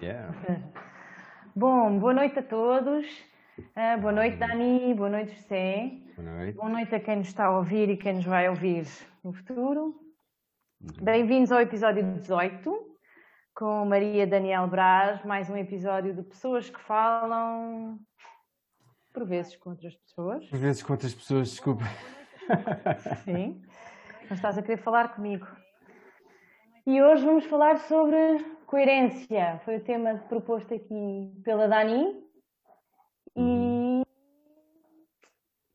[0.00, 0.34] Yeah.
[1.56, 3.06] Bom, boa noite a todos.
[3.58, 4.92] Uh, boa noite, Dani.
[4.94, 5.92] Boa noite, José.
[6.16, 6.56] Boa noite.
[6.56, 8.86] Boa noite a quem nos está a ouvir e quem nos vai ouvir
[9.22, 9.94] no futuro.
[11.00, 12.94] Bem-vindos ao episódio 18
[13.54, 15.24] com Maria Daniel Braz.
[15.24, 17.98] Mais um episódio de pessoas que falam
[19.12, 20.44] por vezes com outras pessoas.
[20.46, 21.84] Por vezes com outras pessoas, desculpa.
[23.24, 23.62] Sim.
[24.28, 25.46] Não estás a querer falar comigo.
[26.86, 28.16] E hoje vamos falar sobre
[28.66, 29.60] coerência.
[29.64, 32.22] Foi o tema proposto aqui pela Dani.
[33.36, 34.02] E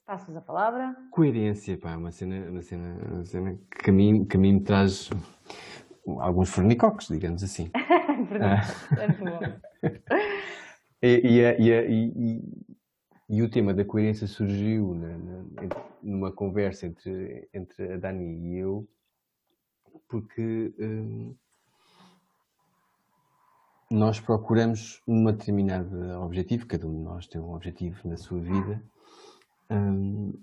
[0.05, 0.95] passo-vos a palavra.
[1.11, 4.63] Coerência, pá, uma cena, uma cena, uma cena que, a mim, que a mim me
[4.63, 5.09] traz
[6.19, 7.69] alguns fornicocos, digamos assim.
[8.29, 9.39] Verdade, é bom.
[11.01, 12.41] E, e, e,
[13.29, 15.45] e- o tema da coerência surgiu na- na-
[16.03, 18.85] numa conversa entre, entre a Dani e eu,
[20.09, 21.33] porque hum,
[23.91, 28.83] nós procuramos um determinado objetivo, cada um de nós tem um objetivo na sua vida,
[29.69, 30.33] hum,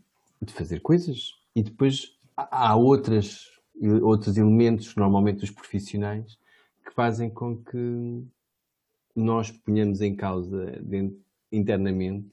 [0.42, 3.46] de fazer coisas, e depois há outras,
[4.02, 6.38] outros elementos, normalmente os profissionais,
[6.84, 8.24] que fazem com que
[9.14, 11.18] nós ponhamos em causa dentro-
[11.50, 12.30] internamente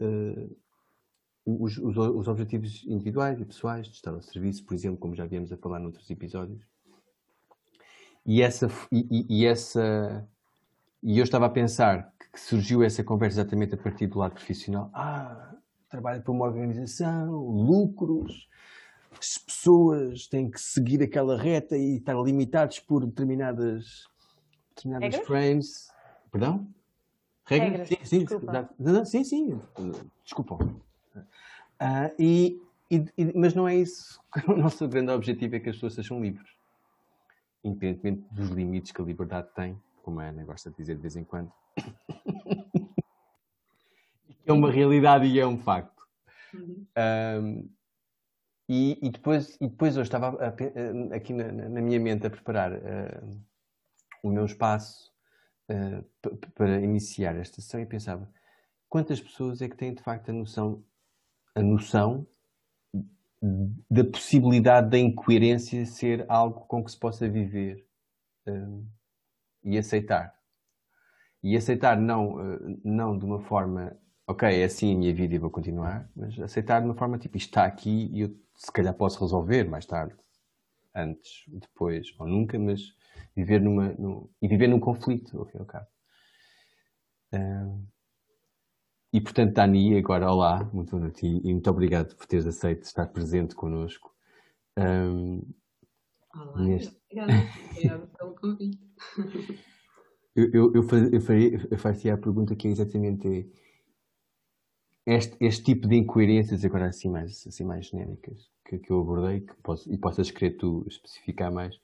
[0.00, 0.48] eh,
[1.44, 5.26] os, os, os objetivos individuais e pessoais de estar ao serviço, por exemplo, como já
[5.26, 6.62] viemos a falar noutros episódios.
[8.24, 10.26] E essa, e- e essa
[11.04, 14.90] e eu estava a pensar que surgiu essa conversa exatamente a partir do lado profissional.
[14.94, 15.54] Ah,
[15.90, 18.48] trabalho para uma organização, lucros,
[19.20, 24.08] as pessoas têm que seguir aquela reta e estar limitados por determinadas,
[24.74, 25.26] determinadas Regras?
[25.26, 25.88] frames.
[26.32, 26.66] Perdão?
[27.46, 28.70] Regras, Sim, sim, desculpa.
[28.78, 29.60] não, sim, sim.
[30.24, 30.58] Desculpa.
[31.78, 32.58] Ah, e-
[32.90, 34.18] e- mas não é isso.
[34.48, 36.48] O nosso grande objetivo é que as pessoas sejam livres.
[37.62, 41.16] Independentemente dos limites que a liberdade tem, como a Ana gosta de dizer de vez
[41.16, 41.50] em quando.
[44.46, 46.02] é uma realidade e é um facto.
[46.96, 47.68] Ahm,
[48.68, 52.30] e, e depois, e depois eu estava a a- aqui na, na- minha mente a
[52.30, 53.22] preparar ah,
[54.22, 55.12] o meu espaço
[56.22, 58.30] pa- pa- para iniciar esta sessão e pensava
[58.88, 60.82] quantas pessoas é que têm de facto a noção,
[61.54, 62.26] a noção
[63.90, 67.86] da possibilidade da incoerência ser algo com que se possa viver
[68.46, 68.50] ah,
[69.64, 70.34] e aceitar.
[71.42, 75.38] E aceitar não, ah, não de uma forma, ok, é assim a minha vida e
[75.38, 78.94] vou continuar, mas aceitar de uma forma tipo, isto está aqui e eu se calhar
[78.94, 80.14] posso resolver mais tarde,
[80.94, 82.82] antes, depois ou nunca, mas
[83.36, 85.86] viver numa, num- e viver num conflito, ao cabo.
[87.32, 87.84] Ah,
[89.12, 92.82] e portanto, Dani, agora olá, muito boa noite e e muito obrigado por teres aceito
[92.84, 94.12] estar presente connosco.
[94.76, 95.04] Ah,
[96.34, 98.78] Olá, Neste- obrigada, pelo convite.
[100.34, 103.48] Eu, eu, eu, faz- eu, faria, eu fazia a pergunta que é exatamente
[105.06, 109.40] este, este tipo de incoerências, agora assim mais, assim mais genéricas, que, que eu abordei,
[109.40, 111.74] que posso, e possas querer tu especificar mais,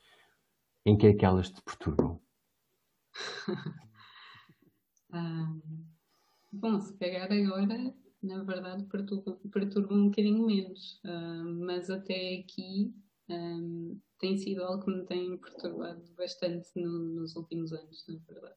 [0.86, 2.20] em que é que elas te perturbam?
[5.12, 5.60] Ah,
[6.52, 12.94] bom, se calhar agora, na verdade, perturba, perturba um bocadinho menos, Ah, mas até aqui
[13.30, 18.56] ah, tem sido algo que me tem perturbado bastante no- nos últimos anos, na verdade.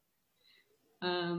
[1.00, 1.36] Ah,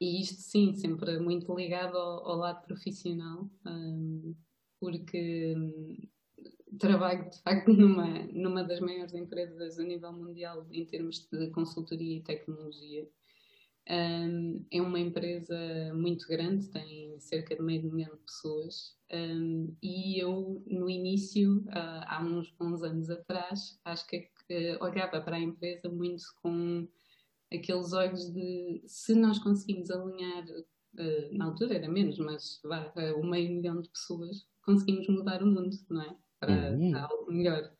[0.00, 4.32] e isto, sim, sempre muito ligado ao, ao lado profissional, ah,
[4.78, 5.96] porque hum,
[6.78, 12.16] trabalho de facto numa, numa das maiores empresas a nível mundial em termos de consultoria
[12.18, 13.08] e tecnologia.
[13.90, 20.22] Um, é uma empresa muito grande, tem cerca de meio milhão de pessoas, um, e
[20.22, 25.40] eu, no início, ah, há uns bons anos atrás, acho que eh, olhava para a
[25.40, 26.86] empresa muito com
[27.52, 30.44] aqueles olhos de se nós conseguimos alinhar,
[30.98, 35.42] eh, na altura era menos, mas vá, eh, o meio milhão de pessoas, conseguimos mudar
[35.42, 36.16] o mundo, não é?
[36.40, 36.90] Para, Uhum.
[36.90, 37.72] para algo melhor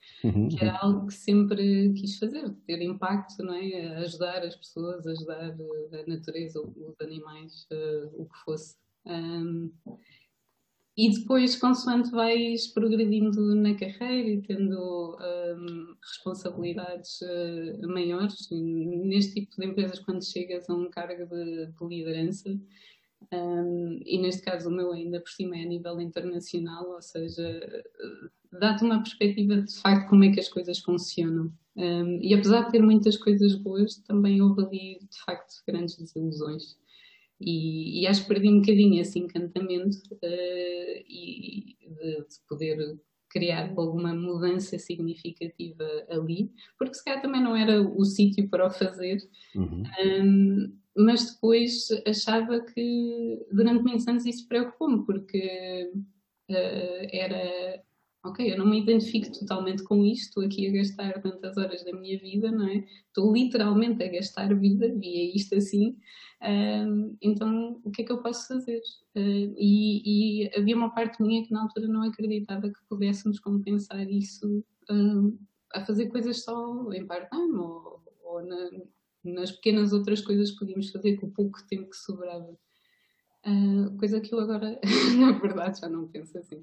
[0.49, 3.97] que era algo que sempre quis fazer, ter impacto, não é?
[3.99, 8.77] Ajudar as pessoas, ajudar eh, a natureza, os animais, eh, o que fosse.
[9.07, 9.71] Ahm,
[10.97, 19.57] e depois, consoante vais progredindo na carreira e tendo ahm, responsabilidades eh, maiores, neste tipo
[19.61, 22.51] de empresas, quando chegas a um cargo de, de liderança,
[23.33, 27.61] ahm, e neste caso o meu ainda por cima é a nível internacional, ou seja,
[28.53, 31.53] dá-te uma perspectiva de facto como é que as coisas funcionam.
[31.77, 36.77] Um, e apesar de ter muitas coisas boas, também houve ali de facto grandes desilusões.
[37.41, 43.01] E, e acho que perdi um bocadinho esse encantamento uh, e de, de poder
[43.31, 48.71] criar alguma mudança significativa ali, porque se calhar também não era o sítio para o
[48.71, 49.19] fazer.
[49.55, 49.85] Uhum.
[50.05, 55.93] Um, mas depois achava que durante muitos anos isso preocupou-me, porque
[56.51, 57.81] uh, era
[58.23, 61.93] ok, eu não me identifico totalmente com isto, estou aqui a gastar tantas horas da
[61.93, 62.85] minha vida, não é?
[63.07, 65.97] Estou literalmente a gastar vida, via isto assim,
[67.21, 68.81] então o que é que eu posso fazer?
[69.15, 74.09] Uh, e, e, havia uma parte minha que na altura não acreditava que pudéssemos compensar
[74.11, 74.65] isso
[75.75, 78.71] a fazer coisas só em part-time ou, ou na,
[79.23, 82.57] nas pequenas outras coisas que podíamos fazer com o pouco tempo que sobrava.
[83.47, 84.79] Uh, coisa que eu agora,
[85.19, 86.63] na verdade, já não penso assim.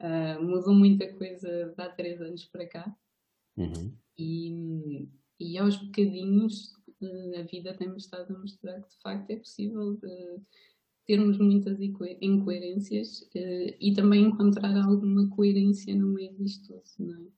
[0.00, 2.96] Uh, mudou muita coisa de há três anos para cá.
[3.56, 3.92] Uhum.
[4.18, 5.08] E,
[5.38, 9.98] e aos bocadinhos uh, a vida tem-me estado a mostrar que de facto é possível
[11.06, 11.78] termos muitas
[12.20, 17.30] incoerências e também encontrar alguma coerência no meio disto tudo.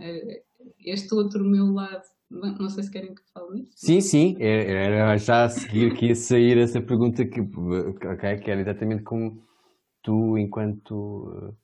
[0.00, 0.44] É?
[0.78, 3.72] este outro meu lado não sei se querem que fale nisso.
[3.76, 8.60] Sim, sim, era já a seguir que ia sair essa pergunta que, okay, que era
[8.60, 9.42] exatamente como
[10.02, 11.56] tu, enquanto uh,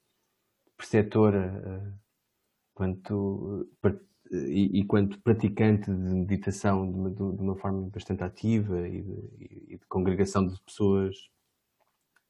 [0.76, 1.98] preceptora, uh,
[2.74, 9.02] quanto, uh, e, quanto praticante de meditação de uma, de uma forma bastante ativa e
[9.02, 11.16] de, e de congregação de pessoas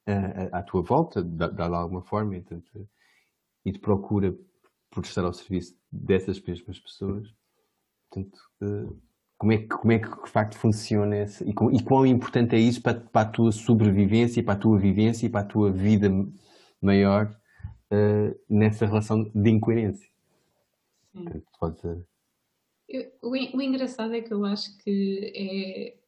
[0.05, 2.89] à, à tua volta, de, de alguma forma, e, portanto,
[3.63, 4.35] e de procura
[4.89, 7.33] por estar ao serviço dessas mesmas pessoas
[8.11, 9.01] Portanto, uh,
[9.37, 12.59] como, é que, como é que de facto funciona esse, e, e quão importante é
[12.59, 16.09] isso para, para, a tua sobrevivência, para a tua vivência e para a tua vida
[16.81, 17.33] maior
[17.91, 20.09] uh, nessa relação de incoerência?
[21.13, 21.41] Sim.
[21.59, 22.05] Portanto,
[22.89, 26.01] eu, o, o engraçado é que eu acho que é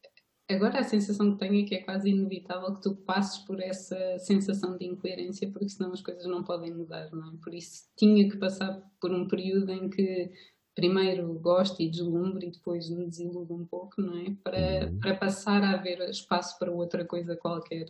[0.46, 4.18] Agora a sensação que tenho é que é quase inevitável que tu passes por essa
[4.18, 7.36] sensação de incoerência, porque senão as coisas não podem mudar, não é?
[7.42, 10.30] Por isso tinha que passar por um período em que
[10.74, 14.34] primeiro gosto e deslumbre e depois me desiludo um pouco, não é?
[14.42, 14.98] Para, uhum.
[14.98, 17.88] para passar a haver espaço para outra coisa qualquer.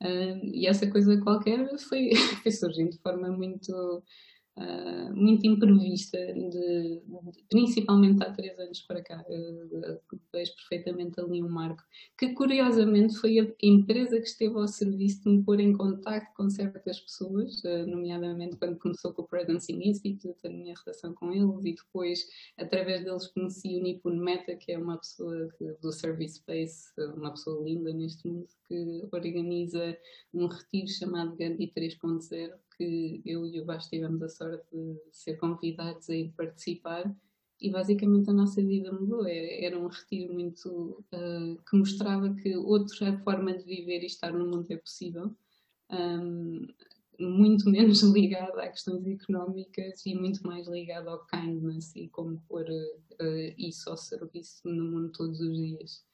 [0.00, 2.10] Uh, e essa coisa qualquer foi,
[2.42, 4.02] foi surgindo de forma muito
[4.56, 7.02] uh, muito imprevista, de, de,
[7.48, 9.24] principalmente há três anos para cá.
[9.28, 11.82] Uh, vejo perfeitamente ali um marco,
[12.18, 16.48] que curiosamente foi a empresa que esteve ao serviço de me pôr em contato com
[16.50, 21.64] certas pessoas, uh, nomeadamente quando começou com o Presencing Institute, a minha relação com eles,
[21.64, 22.26] e depois,
[22.58, 27.30] através deles, conheci o Nippon Meta, que é uma pessoa que, do Service Space, uma
[27.30, 29.96] pessoa linda neste mundo, que organiza
[30.32, 35.36] um retiro chamado Gandhi 3.0, que eu e o Baixo tivemos a sorte de ser
[35.36, 37.14] convidados a ir participar
[37.60, 39.26] e basicamente a nossa vida mudou.
[39.26, 44.32] É, era um retiro muito uh, que mostrava que outra forma de viver e estar
[44.32, 45.34] no mundo é possível.
[45.90, 46.66] Um,
[47.18, 52.66] muito menos ligado a questões económicas e muito mais ligado ao kindness e como pôr
[52.68, 56.04] uh, isso ao serviço no mundo todos os dias.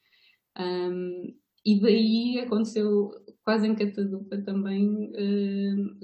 [0.57, 1.35] Um,
[1.65, 3.11] e daí aconteceu
[3.43, 5.99] quase em catadupa também uh,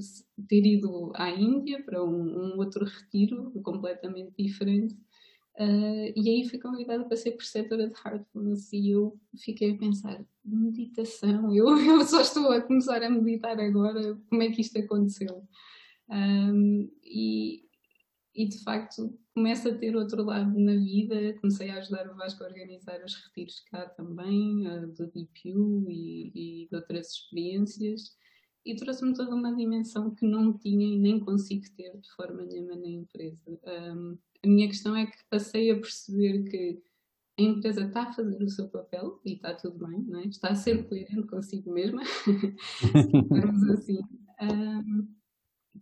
[0.48, 4.96] ter ido à Índia para um, um outro retiro completamente diferente.
[5.60, 10.24] Uh, e aí fui convidada para ser preceptora de Heartfulness e eu fiquei a pensar,
[10.46, 15.44] meditação, eu, eu só estou a começar a meditar agora, como é que isto aconteceu?
[16.10, 17.67] Um, e,
[18.38, 21.34] e de facto começo a ter outro lado na vida.
[21.42, 24.64] Comecei a ajudar o Vasco a organizar os retiros cá também,
[24.96, 28.16] do DPU e, e de outras experiências.
[28.64, 32.76] E trouxe-me toda uma dimensão que não tinha e nem consigo ter de forma nenhuma
[32.76, 33.60] na empresa.
[33.66, 36.80] Um, a minha questão é que passei a perceber que
[37.40, 40.28] a empresa está a fazer o seu papel e está tudo bem, é?
[40.28, 42.02] está a ser coerente consigo mesma,
[43.30, 44.00] vamos assim.
[44.42, 45.17] Um,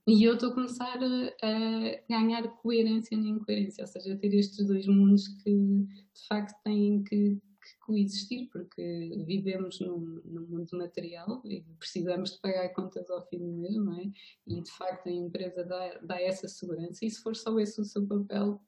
[0.08, 4.66] e eu estou a começar a, ganhar coerência na incoerência, ou seja, a ter estes
[4.66, 11.42] dois mundos que de facto têm que, que coexistir, porque vivemos num, num, mundo material
[11.46, 14.12] e precisamos de pagar contas ao fim do mês, não é?
[14.48, 17.86] E de facto a empresa dá, dá essa segurança, e se for só esse o
[17.86, 18.62] seu papel,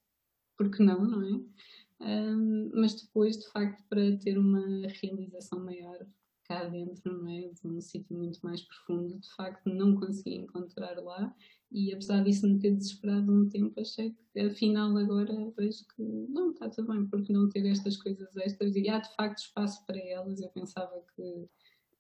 [0.58, 1.42] por que não, não é?
[2.00, 6.06] Um, mas depois, de facto, para ter uma realização maior,
[6.48, 7.50] cá dentro, não é?
[7.50, 11.34] De um sítio muito mais profundo, de facto não consegui encontrar lá
[11.72, 16.52] e apesar disso me ter desesperado um tempo, achei que afinal agora vejo que não,
[16.52, 20.00] está tudo bem, porque não ter estas coisas extras e há de facto espaço para
[20.00, 21.50] elas, eu pensava que,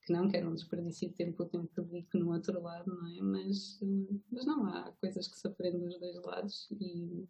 [0.06, 2.88] que não, que era um desperdício de tempo o tempo que dedico no outro lado,
[2.96, 3.22] não é?
[3.22, 3.80] Mas,
[4.32, 7.27] mas não, há coisas que se aprendem dos dois lados e,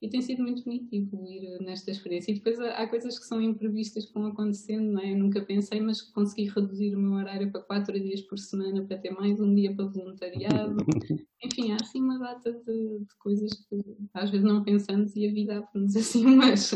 [0.00, 2.30] e tem sido muito bonito evoluir nesta experiência.
[2.30, 5.12] E depois há coisas que são imprevistas que vão acontecendo, não é?
[5.12, 8.98] Eu nunca pensei, mas consegui reduzir o meu horário para quatro dias por semana para
[8.98, 10.76] ter mais um dia para voluntariado.
[11.42, 13.76] Enfim, há assim uma data de, de coisas que
[14.12, 16.72] às vezes não pensamos e a vida abre-nos assim umas,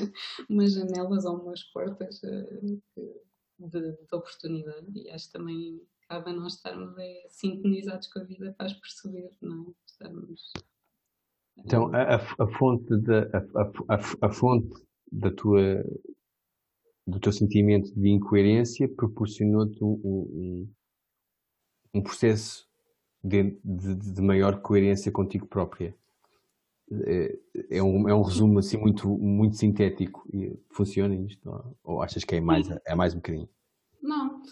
[0.48, 2.60] umas janelas ou umas portas eh,
[3.58, 4.86] de, de oportunidade.
[4.94, 8.72] E acho que também cabe a nós estarmos é, sintonizados com a vida para as
[8.72, 9.72] perceber, não é?
[9.86, 10.52] Estarmos
[11.64, 14.74] então, a, a, fonte da, a, a, a, fonte
[15.10, 15.84] da tua,
[17.06, 20.68] do teu sentimento de incoerência proporcionou-te um, um,
[21.94, 22.66] um, processo
[23.22, 25.94] de, de, de, maior coerência contigo própria.
[27.04, 27.38] É,
[27.70, 30.26] é, um, é um resumo assim muito, muito sintético.
[30.70, 31.74] Funciona isto?
[31.84, 33.48] Ou achas que é mais, é mais um bocadinho?
[34.02, 34.42] Não,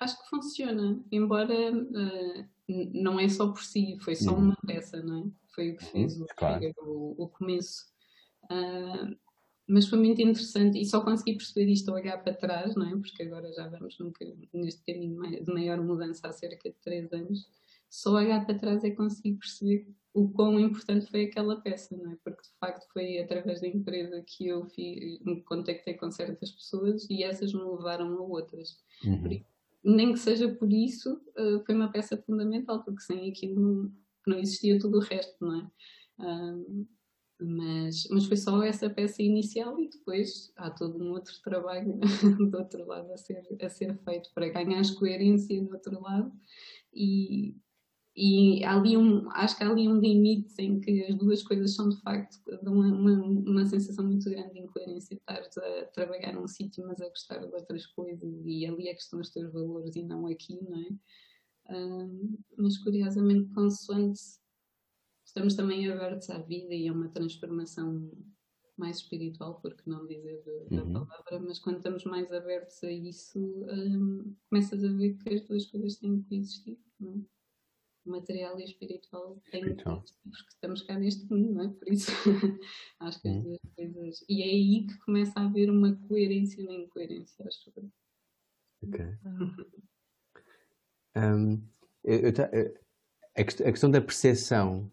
[0.00, 0.98] acho que funciona.
[1.12, 4.38] Embora uh, não é só por si, foi só uhum.
[4.38, 5.24] uma peça, não é?
[5.54, 6.74] Foi o que fez o, claro.
[6.78, 7.84] o, o, começo.
[8.44, 9.16] Uh,
[9.68, 12.96] mas foi muito interessante e só consegui perceber isto a olhar para trás, não é?
[12.96, 14.12] Porque agora já vamos num,
[14.52, 17.46] neste caminho de maior mudança há cerca de três anos.
[17.88, 22.16] Só olhar para trás é conseguir perceber o quão importante foi aquela peça, não é?
[22.24, 27.06] Porque de facto foi através da empresa que eu fiz, me contactei com certas pessoas
[27.08, 28.78] e essas me levaram a outras.
[29.04, 29.40] Uhum.
[29.82, 33.92] Nem que seja por isso, uh, foi uma peça fundamental, porque sem aquilo não,
[34.26, 35.70] não existia tudo o resto, não é?
[36.22, 36.86] Um,
[37.40, 41.98] mas, mas foi só essa peça inicial e depois há todo um outro trabalho
[42.50, 46.30] do outro lado a ser, a ser feito para ganhar coerência do outro lado
[46.92, 47.56] e,
[48.16, 51.88] e ali um, acho que há ali um limite em que as duas coisas são
[51.88, 56.84] de facto dão uma, uma, sensação muito grande de incoerência estares a trabalhar num sítio
[56.86, 60.02] mas a gostar de outras coisas e ali é que estão os teus valores e
[60.02, 60.88] não aqui, não é?
[62.56, 64.20] mas curiosamente, consoante
[65.24, 68.10] estamos também abertos à vida e a uma transformação
[68.76, 70.92] mais espiritual, porque não dizer da uhum.
[70.92, 75.66] palavra, mas quando estamos mais abertos a isso, um, começas a ver que as duas
[75.66, 77.39] coisas têm que existir, não é?
[78.04, 81.68] Material e espiritual têm que existir, porque estamos cá neste mundo, não é?
[81.68, 82.10] Por isso,
[83.00, 83.42] acho que as uhum.
[83.42, 84.24] duas coisas.
[84.28, 87.80] E é aí que começa a haver uma coerência na incoerência, acho que.
[88.82, 89.04] Ok.
[91.16, 91.62] Um,
[92.02, 92.74] eu, eu,
[93.36, 94.90] a, questão da percepção,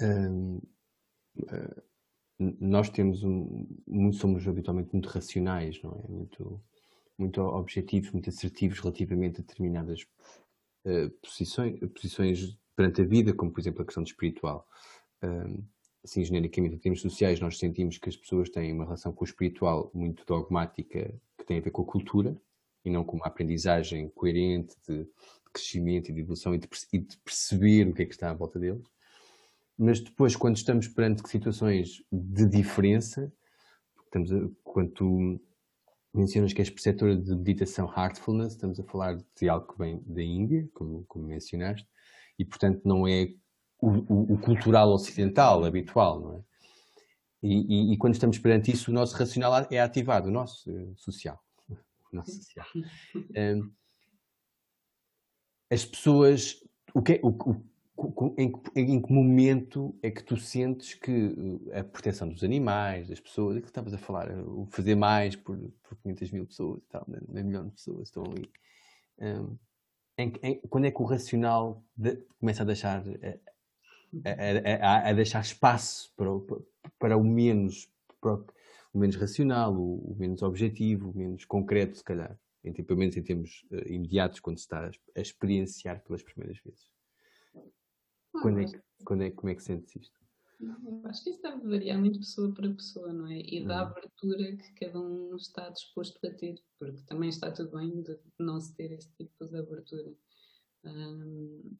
[0.00, 0.56] um,
[1.38, 1.82] uh,
[2.38, 3.66] nós temos um,
[4.12, 6.08] somos habitualmente muito racionais, não é?
[6.08, 6.60] Muito,
[7.16, 10.04] muito objetivos, muito assertivos relativamente a determinadas
[10.84, 14.66] uh, posições, posições perante a vida, como por exemplo a questão do espiritual.
[16.04, 19.26] Assim, genericamente, em termos sociais, nós sentimos que as pessoas têm uma relação com o
[19.26, 22.36] espiritual muito dogmática, que tem a ver com a cultura,
[22.84, 26.98] e não com uma aprendizagem coerente de, de crescimento e de evolução e de, e
[26.98, 28.84] de, perceber o que é que está à volta deles.
[29.78, 33.32] Mas depois, quando estamos perante situações de diferença,
[34.04, 35.40] estamos a, quando tu
[36.14, 40.22] mencionas que és preceptora de meditação Heartfulness, estamos a falar de algo que vem da
[40.22, 41.88] Índia, como, como mencionaste,
[42.38, 43.34] e portanto não é
[43.80, 46.42] o, o, o cultural ocidental habitual, não é?
[47.42, 50.94] E, e, e, quando estamos perante isso, o nosso racional é ativado, o nosso eh,
[50.96, 51.38] social
[52.12, 52.66] nossa social.
[53.36, 53.70] Um,
[55.70, 56.62] as pessoas,
[56.94, 57.62] o que, o, o,
[58.36, 63.20] em, em, que momento é que tu sentes que uh, a proteção dos animais, das
[63.20, 66.82] pessoas, é que estavas a falar, uh, o fazer mais por, por 500 mil pessoas
[66.88, 68.50] tal, né, milhão de pessoas estão ali.
[69.18, 69.56] Um,
[70.18, 75.12] em, em, quando é que o racional de, começa a deixar a, a, a, a,
[75.12, 76.30] deixar espaço para,
[76.98, 77.88] para o menos
[78.20, 78.34] para,
[78.92, 83.16] o menos racional, o, o, menos objetivo, o menos concreto, se calhar, em, pelo menos
[83.16, 86.93] em termos uh, imediatos, quando se está a, experienciar pelas primeiras vezes.
[88.44, 90.24] Quando, é que, quando é, como é que sentes isto?
[91.04, 93.40] acho que isso deve variar muito pessoa para pessoa, não é?
[93.40, 93.88] E da uhum.
[93.88, 98.60] abertura que cada um está disposto a ter, porque também está tudo bem de não
[98.60, 100.14] se ter esse tipo de abertura.
[100.84, 101.76] Um,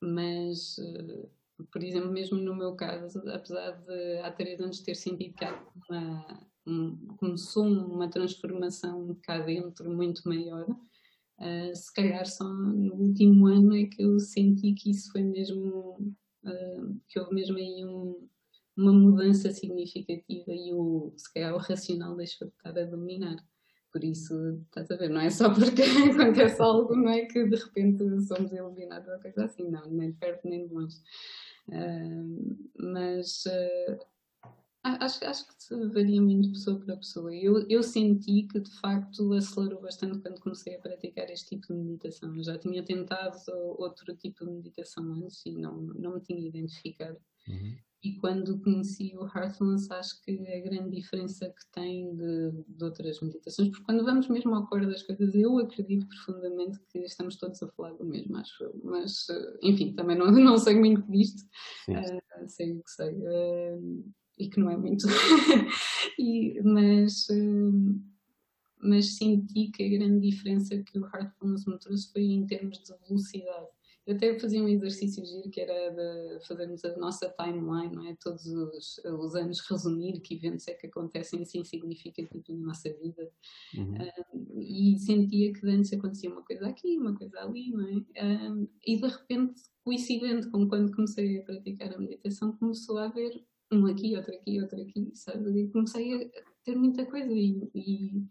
[0.00, 1.30] mas uh,
[1.70, 5.62] por exemplo, mesmo no meu caso, apesar de há três anos ter sentido que há
[5.88, 10.66] uma, um, começou uma transformação cá dentro muito maior,
[11.40, 16.14] uh, se calhar só no último ano é que eu senti que isso foi mesmo,
[16.44, 18.28] uh, que houve mesmo aí um,
[18.76, 23.36] uma mudança significativa e o, se calhar o racional deixou de estar a dominar.
[23.92, 24.32] Por isso,
[24.66, 25.82] estás a ver, não é só porque
[26.14, 30.48] acontece algo, não é que de repente somos iluminados ou coisa assim, não, nem perto
[30.48, 30.96] nem de longe
[32.76, 33.98] mas uh,
[34.82, 37.34] acho, acho que varia muito de pessoa para pessoa.
[37.34, 41.74] Eu, eu senti que de facto acelerou bastante quando comecei a praticar este tipo de
[41.74, 42.34] meditação.
[42.34, 43.36] Eu já tinha tentado
[43.78, 47.18] outro tipo de meditação antes e não, não me tinha identificado.
[47.48, 47.76] Uhum.
[48.02, 53.20] E quando conheci o Heartfulness, acho que a grande diferença que tem de, de, outras
[53.20, 57.62] meditações, porque quando vamos mesmo ao cor das coisas, eu acredito profundamente que estamos todos
[57.62, 58.80] a falar do mesmo, acho eu.
[58.82, 61.42] Mas, eh, enfim, também não, não sei muito disto,
[61.90, 65.06] uh, sei o que sei, uh, e que não é muito.
[66.18, 68.00] e, mas, uh,
[68.82, 72.92] mas senti que a grande diferença que o Heartfulness me trouxe foi em termos de
[73.06, 73.68] velocidade
[74.10, 78.16] eu até fazia um exercício giro que era de fazermos a nossa timeline, não é?
[78.20, 83.30] Todos os, os anos resumir que eventos é que acontecem assim significativos na nossa vida.
[83.74, 83.94] Uhum.
[84.34, 88.24] Um, e sentia que antes acontecia uma coisa aqui, uma coisa ali, não é?
[88.24, 93.44] Um, e de repente, coincidente com quando comecei a praticar a meditação, começou a haver
[93.72, 95.62] um aqui, outro aqui, outro aqui, sabe?
[95.62, 96.30] E comecei a
[96.64, 98.24] ter muita coisa e, e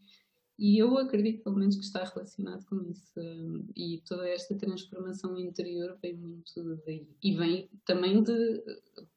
[0.60, 3.18] e eu acredito, pelo menos, que está relacionado com isso.
[3.18, 7.08] Um, e toda esta transformação interior vem muito daí.
[7.24, 8.62] E vem também de,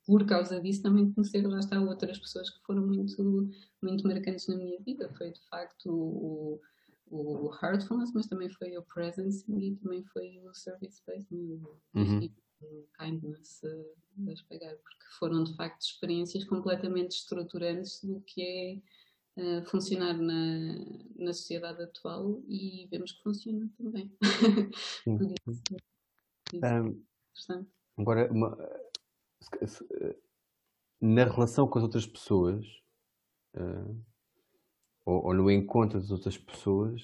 [0.07, 3.50] por causa disso, também conhecer lá está outras pessoas que foram muito,
[3.83, 5.12] muito marcantes na minha vida.
[5.19, 6.61] Foi de facto o,
[7.11, 11.81] o Heartfulness, mas também foi o Presence e também foi o Service Space, o
[12.62, 12.85] uhum.
[12.99, 18.83] Kindness uh, a pegar, porque foram de facto experiências completamente estruturantes do que
[19.37, 20.75] é funcionar na,
[21.16, 24.14] na sociedade atual e vemos que funciona também.
[25.04, 25.62] Por isso,
[27.50, 27.66] um,
[27.97, 28.57] agora, uma,
[31.00, 32.66] na relação com as outras pessoas,
[33.57, 34.04] uh,
[35.04, 37.02] ou, ou, no encontro das outras pessoas,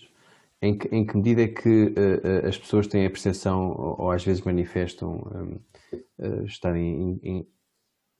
[0.60, 4.10] em que, em que medida é que uh, as pessoas têm a percepção, ou, ou
[4.10, 5.60] às vezes manifestam
[5.92, 7.46] um, uh, estarem in, in,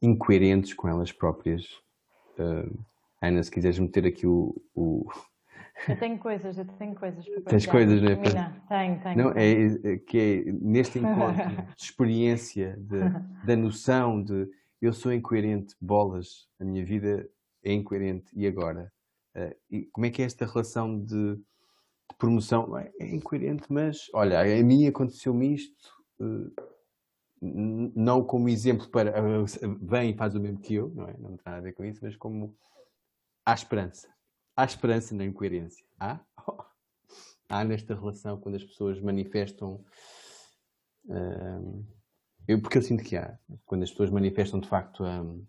[0.00, 1.64] incoerentes com elas próprias?
[2.38, 2.78] Uh,
[3.21, 4.54] Ana, se quiseres meter aqui o.
[4.75, 5.11] o...
[5.88, 8.16] Eu tenho coisas, eu tenho coisas para Tens coisas, não é?
[8.68, 9.16] Tenho, tenho.
[9.16, 13.00] Não, é, é que é neste encontro de experiência, de,
[13.45, 14.49] da noção de
[14.80, 17.28] eu sou incoerente, bolas, a minha vida
[17.64, 18.92] é incoerente, e agora?
[19.37, 21.37] Uh, e como é que é esta relação de
[22.17, 22.77] promoção?
[22.79, 25.92] É, é incoerente, mas olha, a mim aconteceu-me isto.
[26.21, 26.53] Uh,
[27.40, 29.14] não como exemplo para
[29.81, 31.16] vem e faz o mesmo que eu, não é?
[31.18, 32.57] Não tem nada a ver com isso, mas como
[33.47, 34.09] há esperança.
[34.57, 35.87] Há esperança na incoerência.
[35.99, 36.21] Há?
[36.47, 36.62] Oh.
[37.51, 39.83] Há nesta relação quando as pessoas manifestam.
[41.07, 41.83] Uh,
[42.47, 43.38] eu, porque eu sinto que há.
[43.64, 45.47] Quando as pessoas manifestam de facto um,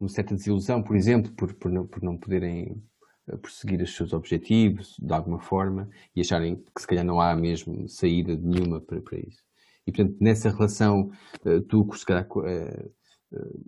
[0.00, 2.91] uma certa desilusão, por exemplo, por, por, não, por não poderem eh,
[3.40, 7.88] perseguir os seus objetivos de alguma forma e acharem que se calhar não há mesmo
[7.88, 9.42] saída nenhuma para, para isso.
[9.86, 11.10] E portanto, nessa relação,
[11.44, 12.92] uh, tu, se calhar, uh,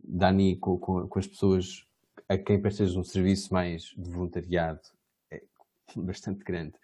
[0.04, 1.86] Dani, com, com, com as pessoas
[2.28, 4.80] a quem prestas um serviço mais de voluntariado
[5.30, 5.42] é
[5.96, 6.74] bastante grande,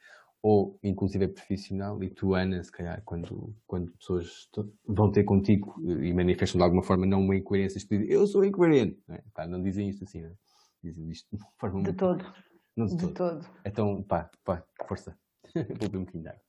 [0.43, 4.49] ou inclusive é profissional, e tu, Ana, se calhar, quando, quando pessoas
[4.87, 7.79] vão ter contigo e manifestam de alguma forma não uma incoerência,
[8.09, 9.23] eu sou incoerente, não, é?
[9.35, 10.35] Pá, não dizem isto assim, não é?
[10.83, 11.99] dizem isto de forma de muito...
[11.99, 12.25] todo.
[12.77, 13.15] Não de, de todo.
[13.15, 13.47] todo.
[13.65, 15.19] Então, pá, pá, força.
[15.55, 16.43] Vou beber um bocadinho de água.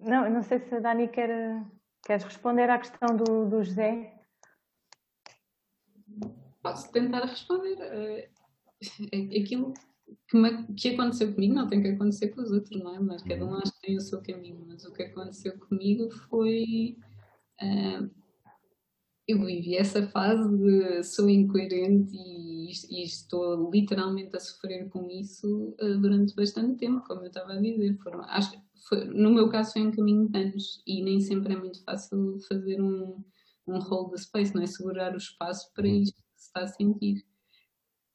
[0.00, 1.62] Não, não sei se a Dani quer,
[2.04, 4.16] queres responder à questão do, do José
[6.66, 7.78] posso tentar responder.
[7.80, 8.28] É,
[9.12, 9.72] é aquilo
[10.28, 12.98] que, me, que aconteceu comigo não tem que acontecer com os outros, não é?
[12.98, 13.58] Mas cada um uhum.
[13.58, 14.64] acho que tem o seu caminho.
[14.66, 16.96] Mas o que aconteceu comigo foi.
[17.62, 18.10] Uh,
[19.28, 22.35] eu vivi essa fase de sou incoerente e,
[22.68, 27.60] e, estou literalmente a sofrer com isso uh, durante bastante tempo, como eu estava a
[27.60, 27.96] dizer.
[28.02, 28.52] Foram, acho,
[28.88, 32.38] foi, no meu caso foi um caminho de anos e nem sempre é muito fácil
[32.48, 33.22] fazer um,
[33.66, 34.66] um hold the space, não é?
[34.66, 36.02] Segurar o espaço para uhum.
[36.02, 37.24] isto está a sentir.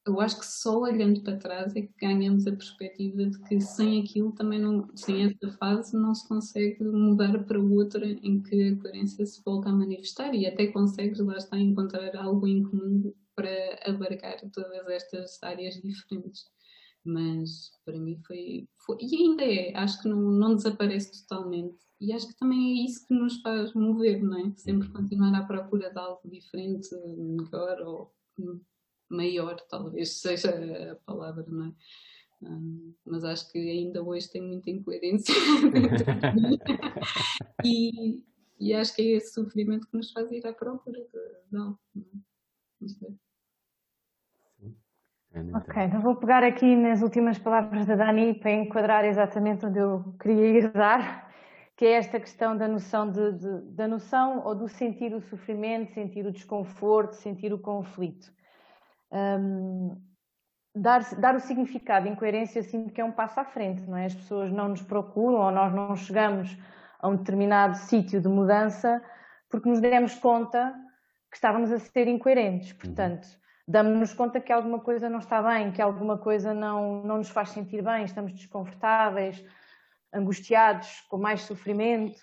[0.03, 4.01] Eu acho que só olhando para trás é que ganhamos a perspectiva de que sem
[4.01, 8.81] aquilo também não, sem essa fase não se consegue mudar para outra em que a
[8.81, 13.80] coerência se volta a manifestar e até consegues lá está encontrar algo em comum para
[13.86, 16.50] abarcar todas estas áreas diferentes
[17.04, 22.13] mas para mim foi, foi, e ainda é, acho que não, não desaparece totalmente e
[22.13, 24.52] acho que também é isso que nos faz mover, não é?
[24.56, 28.12] Sempre continuar à procura de algo diferente, melhor ou
[29.08, 31.74] maior, talvez seja a palavra, não é?
[32.41, 35.32] Um, mas acho que ainda hoje tem muita incoerência
[37.63, 38.24] e,
[38.60, 41.20] e acho que é esse sofrimento que nos faz ir à procura de,
[41.52, 41.78] algo.
[41.94, 42.31] Não sei.
[45.54, 50.13] Ok, então vou pegar aqui nas últimas palavras da Dani para enquadrar exatamente onde eu
[50.20, 51.32] queria ir dar,
[51.78, 55.94] que é esta questão da noção de, de, da noção ou do sentir o sofrimento,
[55.94, 58.28] sentir o desconforto, sentir o conflito.
[59.10, 59.96] Um,
[60.76, 64.06] dar, dar o significado, incoerência, sinto que é um passo à frente, não é?
[64.06, 66.58] As pessoas não nos procuram ou nós não chegamos
[67.00, 69.02] a um determinado sítio de mudança
[69.50, 70.74] porque nos demos conta
[71.32, 72.72] que estávamos a ser incoerentes.
[72.72, 72.78] Uhum.
[72.78, 73.28] Portanto,
[73.67, 77.50] damos-nos conta que alguma coisa não está bem, que alguma coisa não, não nos faz
[77.50, 79.44] sentir bem, estamos desconfortáveis,
[80.13, 82.20] angustiados, com mais sofrimento,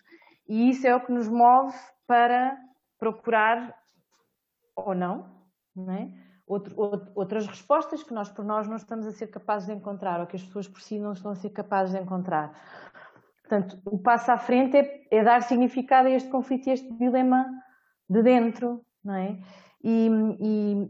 [0.46, 1.74] e isso é o que nos move
[2.06, 2.56] para
[2.98, 3.74] procurar
[4.76, 5.26] ou não,
[5.74, 6.08] não é?
[6.46, 6.74] Outro,
[7.14, 10.36] outras respostas que nós por nós não estamos a ser capazes de encontrar ou que
[10.36, 12.54] as pessoas por si não estão a ser capazes de encontrar.
[13.42, 16.90] Portanto, o passo à frente é, é dar significado a este conflito e a este
[16.94, 17.46] dilema
[18.08, 19.38] de dentro, não é?
[19.82, 20.08] E,
[20.40, 20.88] e,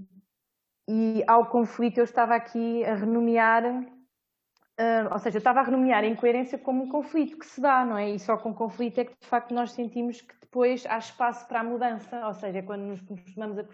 [0.89, 6.05] e ao conflito eu estava aqui a renomear, uh, ou seja, eu estava a renomear
[6.05, 8.11] a incoerência como um conflito que se dá, não é?
[8.11, 11.61] E só com conflito é que de facto nós sentimos que depois há espaço para
[11.61, 13.65] a mudança, ou seja, quando nos começamos a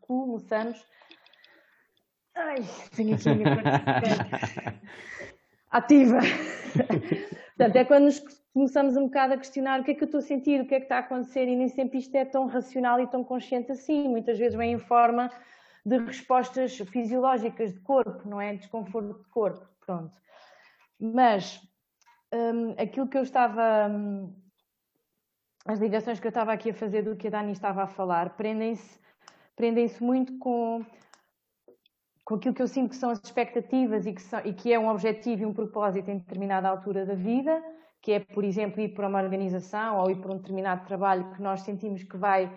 [0.00, 0.86] começamos
[2.34, 2.56] Ai,
[2.96, 3.50] tenho aqui a minha
[5.70, 6.18] ativa.
[7.56, 8.20] Portanto, é quando nos
[8.52, 10.74] começamos um bocado a questionar o que é que eu estou a sentir, o que
[10.74, 13.72] é que está a acontecer, e nem sempre isto é tão racional e tão consciente
[13.72, 14.08] assim.
[14.08, 15.30] Muitas vezes vem em forma
[15.84, 18.54] de respostas fisiológicas de corpo, não é?
[18.54, 20.14] Desconforto de corpo, pronto.
[21.00, 21.60] Mas
[22.32, 23.88] um, aquilo que eu estava.
[23.88, 24.34] Um,
[25.64, 28.30] as ligações que eu estava aqui a fazer do que a Dani estava a falar
[28.30, 29.00] prendem-se
[29.54, 30.84] prendem muito com,
[32.24, 34.78] com aquilo que eu sinto que são as expectativas e que, são, e que é
[34.78, 37.62] um objetivo e um propósito em determinada altura da vida,
[38.02, 41.40] que é, por exemplo, ir para uma organização ou ir para um determinado trabalho que
[41.40, 42.52] nós sentimos que vai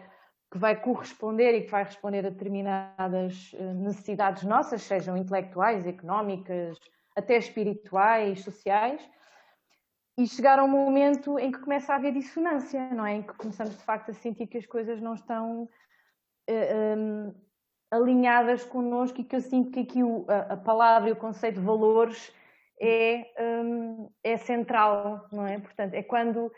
[0.51, 6.79] que vai corresponder e que vai responder a determinadas eh, necessidades nossas, sejam intelectuais, económicas,
[7.13, 9.01] até espirituais, sociais,
[10.17, 13.15] e chegar a um momento em que começa a haver dissonância, não é?
[13.15, 15.69] Em que começamos de facto a sentir que as coisas não estão uh,
[16.47, 17.35] eh, um, ehm,
[17.91, 21.59] alinhadas connosco e que eu sinto que aqui o, a, a, palavra e o conceito
[21.59, 22.33] de valores
[22.79, 25.59] é, um, é central, não é?
[25.59, 26.51] Portanto, é quando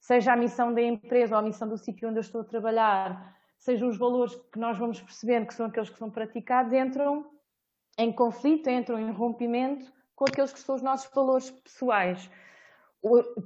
[0.00, 3.36] seja a missão da empresa ou a missão do sítio onde eu estou a trabalhar,
[3.58, 7.24] sejam os valores que nós vamos percebendo que são aqueles que são praticados, entram
[7.98, 12.30] em conflito, entram em rompimento com aqueles que são os nossos valores pessoais.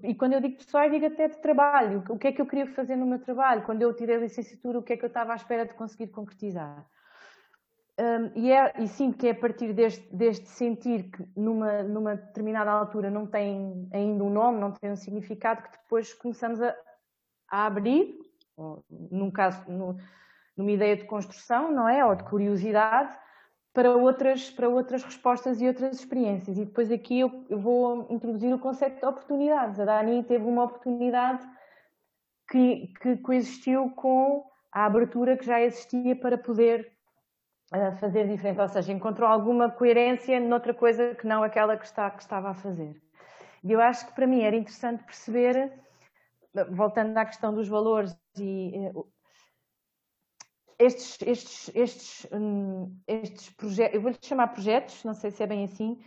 [0.04, 2.04] E quando eu digo pessoais, digo até de trabalho.
[2.08, 3.62] O que é que eu queria fazer no meu trabalho?
[3.62, 6.08] Quando eu tirei a licenciatura, o que é que eu estava à espera de conseguir
[6.08, 6.86] concretizar?
[8.00, 12.14] Um, e, é, e sinto que é a partir deste, deste sentir que numa, numa
[12.14, 16.76] determinada altura não tem ainda um nome, não tem um significado, que depois começamos a,
[17.50, 18.16] a abrir
[18.56, 19.96] ou, num caso, no,
[20.56, 22.04] numa ideia de construção, não é?
[22.04, 23.16] Ou de curiosidade,
[23.72, 26.58] para outras, para outras respostas e outras experiências.
[26.58, 29.78] E depois aqui eu, eu vou introduzir o conceito de oportunidades.
[29.78, 31.46] A Dani teve uma oportunidade
[32.50, 36.97] que, que coexistiu com a abertura que já existia para poder
[37.98, 42.22] fazer diferente, ou seja, encontrou alguma coerência noutra coisa que não aquela que, está, que
[42.22, 43.00] estava a fazer.
[43.62, 45.72] E eu acho que para mim era interessante perceber,
[46.70, 48.92] voltando à questão dos valores e eh,
[50.78, 55.64] estes, estes, estes, hum, estes projetos, eu vou-lhe chamar projetos, não sei se é bem
[55.64, 55.98] assim,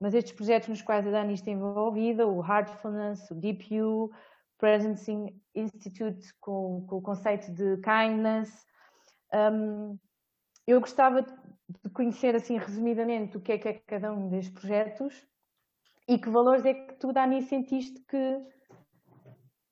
[0.00, 3.38] mas estes projetos nos quais a Dani está envolvida, o Heartfulness, o
[3.70, 4.10] You,
[4.58, 8.66] Presencing Institute com, com, o conceito de kindness.
[9.32, 9.98] Um,
[10.66, 15.26] eu gostava de conhecer assim resumidamente o que é que é cada um destes projetos
[16.08, 18.38] e que valores é que tu, Dani, sentiste que,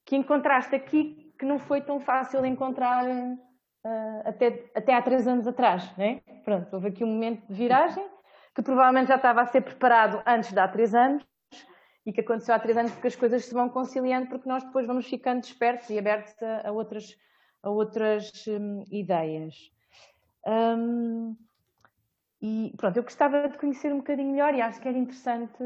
[0.06, 5.46] que encontraste aqui que não foi tão fácil encontrar uh, até, até há três anos
[5.46, 6.20] atrás, né?
[6.44, 8.06] Pronto, houve aqui um momento de viragem
[8.54, 11.26] que provavelmente já estava a ser preparado antes de há três anos
[12.04, 14.86] e que aconteceu há três anos porque as coisas se vão conciliando porque nós depois
[14.86, 17.16] vamos ficando despertos e abertos a, a outras,
[17.62, 19.71] a outras um, ideias.
[20.46, 21.36] Um,
[22.40, 25.62] e pronto, eu gostava de conhecer um bocadinho melhor e acho que era interessante,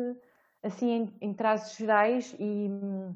[0.63, 3.15] assim, em, em traços gerais e hum,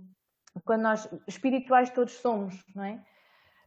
[0.64, 3.04] quando nós espirituais todos somos, não é?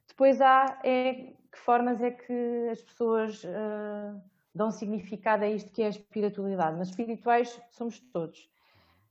[0.07, 4.21] Depois há é, que formas é que as pessoas uh,
[4.53, 8.49] dão significado a isto que é a espiritualidade, mas espirituais somos todos.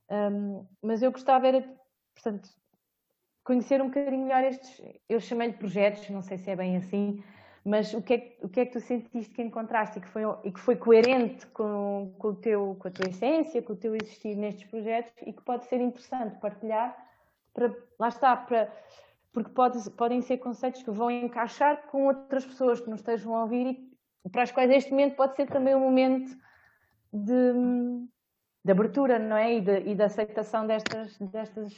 [0.09, 1.61] Um, mas eu gostava era,
[2.13, 2.49] portanto,
[3.43, 7.23] conhecer um bocadinho melhor estes, eu chamei-lhe projetos, não sei se é bem assim,
[7.65, 10.23] mas o que, é, o que é que tu sentiste que encontraste e que foi,
[10.43, 13.95] e que foi coerente com, com, o teu, com a tua essência, com o teu
[13.95, 16.93] existir nestes projetos e que pode ser interessante partilhar
[17.53, 18.69] para, lá está, para,
[19.31, 23.43] porque pode, podem ser conceitos que vão encaixar com outras pessoas que nos estejam a
[23.43, 23.89] ouvir
[24.25, 26.35] e para as quais este momento pode ser também um momento
[27.13, 27.53] de,
[28.63, 29.55] de abertura, não é?
[29.55, 31.73] E de, e de aceitação destas, destas,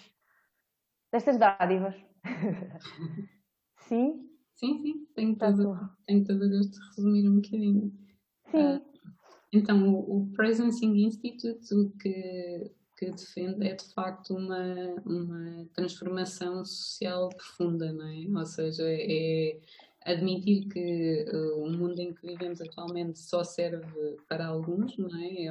[1.12, 1.96] destas dádivas.
[3.88, 4.35] sim?
[4.56, 7.94] Sim, sim, tenho todo, tenho todo o gosto de resumir um bocadinho.
[8.52, 8.58] Sim.
[8.58, 8.82] Uh,
[9.52, 14.74] então, o, o Presencing Institute, o que que defende é de facto uma,
[15.06, 18.40] uma transformação social profunda, não é?
[18.40, 19.60] Ou seja, é,
[20.06, 25.48] admitir que uh, o mundo em que vivemos atualmente só serve para alguns, não é?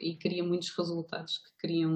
[0.00, 1.90] e cria muitos resultados que criam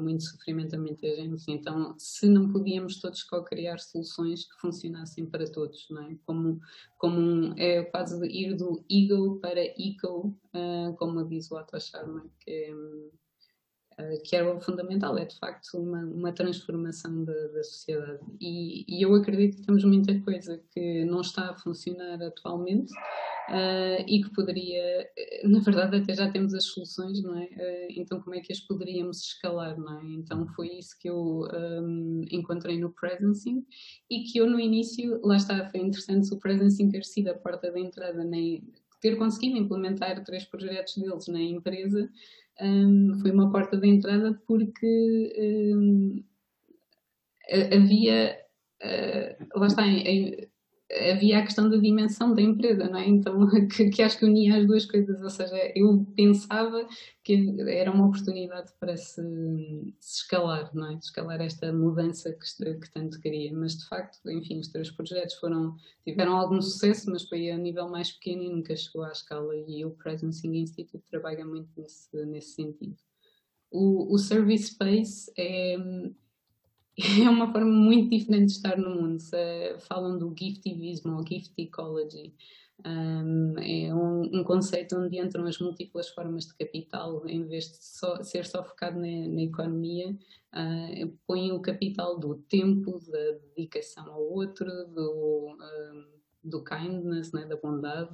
[0.00, 1.44] muito sofrimento a muita gente.
[1.48, 6.16] Então, se não podíamos todos co-criar soluções que funcionassem para todos, não é?
[6.24, 6.60] Como,
[6.96, 12.50] como é quase ir do ego para eco, uh, como diz o Otto Scharmer, que
[12.50, 13.10] é eh,
[14.24, 18.20] que era o fundamental, é de facto uma, uma transformação da, da sociedade.
[18.40, 24.04] E, e, eu acredito que temos muita coisa que não está a funcionar atualmente uh,
[24.06, 27.44] e que poderia, eh, na verdade, até já temos as soluções, não é?
[27.44, 30.04] Uh, então, como é que as poderíamos escalar, não é?
[30.14, 33.64] Então, foi isso que eu um, encontrei no Presencing
[34.10, 37.70] e que eu, no início, lá está, foi interessante o Presencing ter sido a porta
[37.70, 38.62] de entrada, nem
[39.00, 42.10] ter conseguido implementar três projetos deles na empresa
[42.60, 46.24] um, foi uma porta de entrada porque um,
[47.72, 48.38] havia,
[48.82, 49.82] uh, lá está,
[50.94, 53.08] havia a questão da dimensão da empresa, não é?
[53.08, 56.86] Então, que, que, acho que unia as duas coisas, ou seja, eu pensava
[57.22, 59.22] que era uma oportunidade para se,
[59.98, 60.94] se escalar, não é?
[60.94, 65.74] Escalar esta mudança que, que, tanto queria, mas de facto, enfim, os três projetos foram,
[66.04, 69.84] tiveram algum sucesso, mas foi a nível mais pequeno e nunca chegou à escala e
[69.84, 72.96] o Presencing Institute trabalha muito nesse, nesse sentido.
[73.70, 75.76] O, o Service Space é,
[76.98, 79.22] é uma forma muito diferente de estar no mundo.
[79.88, 82.34] falam do giftivismo ou gift ecology.
[82.84, 87.84] Um, é um, um, conceito onde entram as múltiplas formas de capital, em vez de
[87.84, 94.12] só, ser só focado na, na economia, uh, põem o capital do tempo, da dedicação
[94.12, 96.06] ao outro, do, um,
[96.42, 98.10] do kindness, né, da bondade,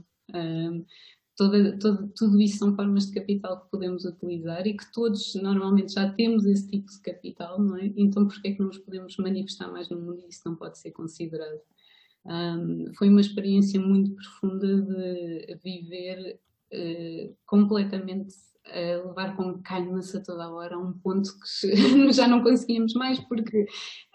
[1.40, 5.94] toda, toda, tudo isso são formas de capital que podemos utilizar e que todos normalmente
[5.94, 7.90] já temos esse tipo de capital, não é?
[7.96, 10.78] Então, por que é que não os podemos manifestar mais no mundo isso não pode
[10.78, 11.58] ser considerado?
[12.26, 16.38] Um, foi uma experiência muito profunda de viver
[16.74, 18.34] uh, completamente
[18.72, 21.30] a levar com kindness a toda a hora a um ponto
[21.60, 21.70] que
[22.12, 23.66] já não conseguíamos mais porque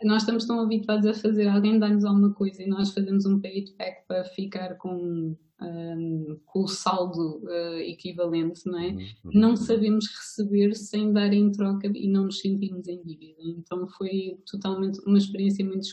[0.04, 3.66] nós estamos tão habituados a fazer alguém dar-nos alguma coisa e nós fazemos um pay
[3.78, 8.90] back para ficar com um, com o saldo uh, equivalente, não é?
[8.90, 9.08] Uhum.
[9.34, 13.42] Não sabemos receber sem dar em troca e não nos sentimos em dívida.
[13.42, 15.84] Então foi totalmente uma experiência muito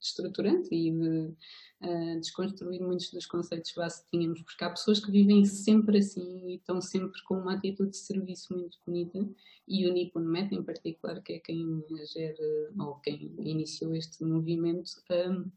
[0.00, 1.34] estruturante e de
[1.82, 6.48] uh, desconstruir muitos dos conceitos básicos que tínhamos, porque há pessoas que vivem sempre assim
[6.48, 9.28] e estão sempre com uma atitude de serviço muito bonita
[9.66, 14.90] e o Nippon Met em particular, que é quem gera ou quem iniciou este movimento,
[15.10, 15.50] um,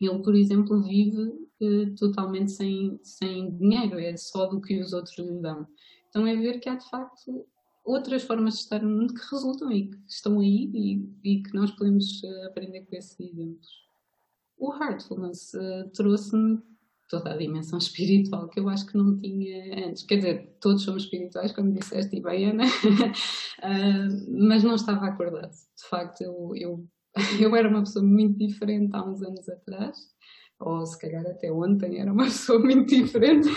[0.00, 1.22] ele, por exemplo, vive
[1.60, 5.66] uh, totalmente sem, sem dinheiro, é só do que os outros lhe dão.
[6.08, 7.46] Então é ver que há de facto
[7.88, 11.54] outras formas de estar no mundo que resultam e que estão aí e, e que
[11.54, 13.68] nós podemos uh, aprender com esses exemplos.
[14.58, 16.60] O Heartfulness uh, trouxe-me
[17.08, 20.02] toda a dimensão espiritual que eu acho que não tinha antes.
[20.02, 22.64] Quer dizer, todos somos espirituais, como disseste, e bem, Ana,
[24.28, 25.50] mas não estava acordado.
[25.50, 26.88] De facto, eu, eu
[27.40, 29.96] eu era uma pessoa muito diferente há uns anos atrás,
[30.60, 33.48] ou se calhar até ontem era uma pessoa muito diferente,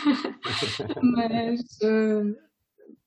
[1.02, 2.51] mas, uh,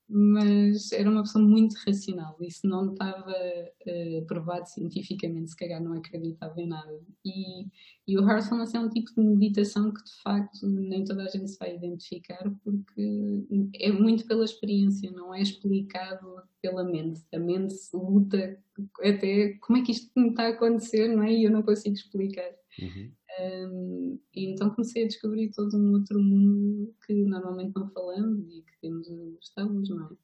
[0.08, 2.36] mas era uma pessoa muito racional.
[2.40, 7.00] Isso não estava uh, provado cientificamente, se calhar não acreditava em nada.
[7.24, 7.66] E,
[8.06, 11.50] e o Heartfulness é um tipo de meditação que de facto nem toda a gente
[11.50, 13.44] se vai identificar, porque
[13.80, 17.22] é muito pela experiência, não é explicado pela mente.
[17.32, 18.58] A mente luta
[19.00, 21.32] até como é que isto me está a acontecer, não é?
[21.32, 22.50] E eu não consigo explicar.
[22.80, 23.10] Uhum.
[23.40, 28.62] Um, e então comecei a descobrir todo um outro mundo que normalmente não falamos e
[28.62, 30.16] que temos os tabus, não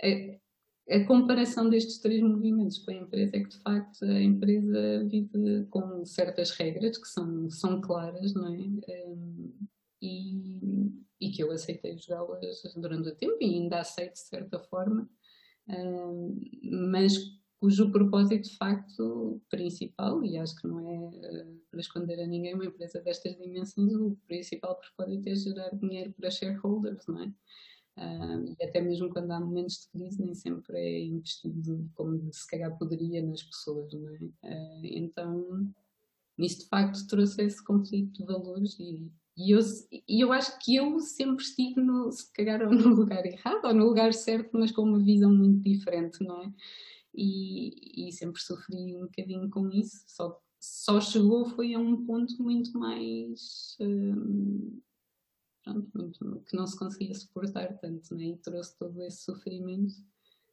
[0.00, 0.40] é?
[0.90, 5.04] A, a, comparação destes três movimentos com a empresa é que, de facto, a empresa
[5.04, 8.58] vive com certas regras que são, são claras, não é?
[9.06, 9.52] Um,
[10.00, 15.08] e, e que eu aceitei jogá-las durante o tempo e ainda aceito de certa forma,
[15.68, 17.14] um, mas
[17.60, 22.54] cujo propósito de facto principal, e acho que não é uh, para esconder a ninguém
[22.54, 27.32] uma empresa destas dimensões, o principal propósito é gerar dinheiro para shareholders, não é?
[27.96, 32.46] Uh, e até mesmo quando há momentos de crise, nem sempre é investido como se
[32.46, 34.18] calhar poderia nas pessoas, não é?
[34.18, 35.74] Uh, então,
[36.38, 39.58] isso de facto trouxe esse conflito de valores e, e eu,
[40.06, 43.86] e eu acho que eu sempre estive, no, se calhar, no lugar errado ou no
[43.86, 46.52] lugar certo, mas com uma visão muito diferente, não é?
[47.18, 52.40] E, e sempre sofri um bocadinho com isso, só, só chegou foi a um ponto
[52.42, 54.80] muito mais hum,
[55.64, 58.24] pronto, muito, que não se conseguia suportar tanto, né?
[58.24, 59.94] e trouxe todo esse sofrimento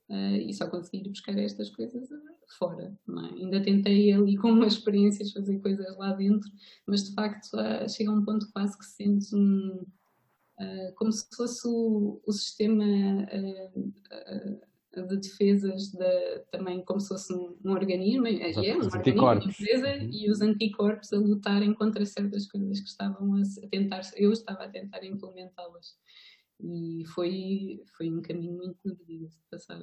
[0.10, 2.10] uh, e só consegui buscar estas coisas
[2.58, 2.98] fora.
[3.10, 3.12] É?
[3.36, 6.50] Ainda tentei ali com umas experiências fazer coisas lá dentro,
[6.86, 9.82] mas de facto uh, chega a um ponto quase que sentes um,
[10.60, 12.86] uh, como se fosse o, o sistema
[15.04, 19.48] de defesas de, também como se fosse um, um organismo, é, é um organismo de
[19.48, 20.10] defesa uhum.
[20.12, 24.64] e os anticorpos a lutarem contra certas coisas que estavam a, a tentar, eu estava
[24.64, 25.98] a tentar implementá-las.
[26.62, 29.82] E foi, foi um caminho muito dolorido de passar.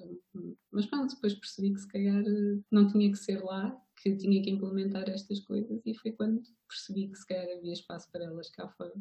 [0.70, 2.24] Mas pronto, depois percebi que se calhar
[2.70, 7.08] não tinha que ser lá, que tinha que implementar estas coisas e foi quando percebi
[7.08, 8.94] que se calhar havia espaço para elas cá fora.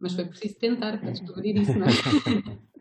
[0.00, 1.90] Mas foi preciso tentar para descobrir isso, não é?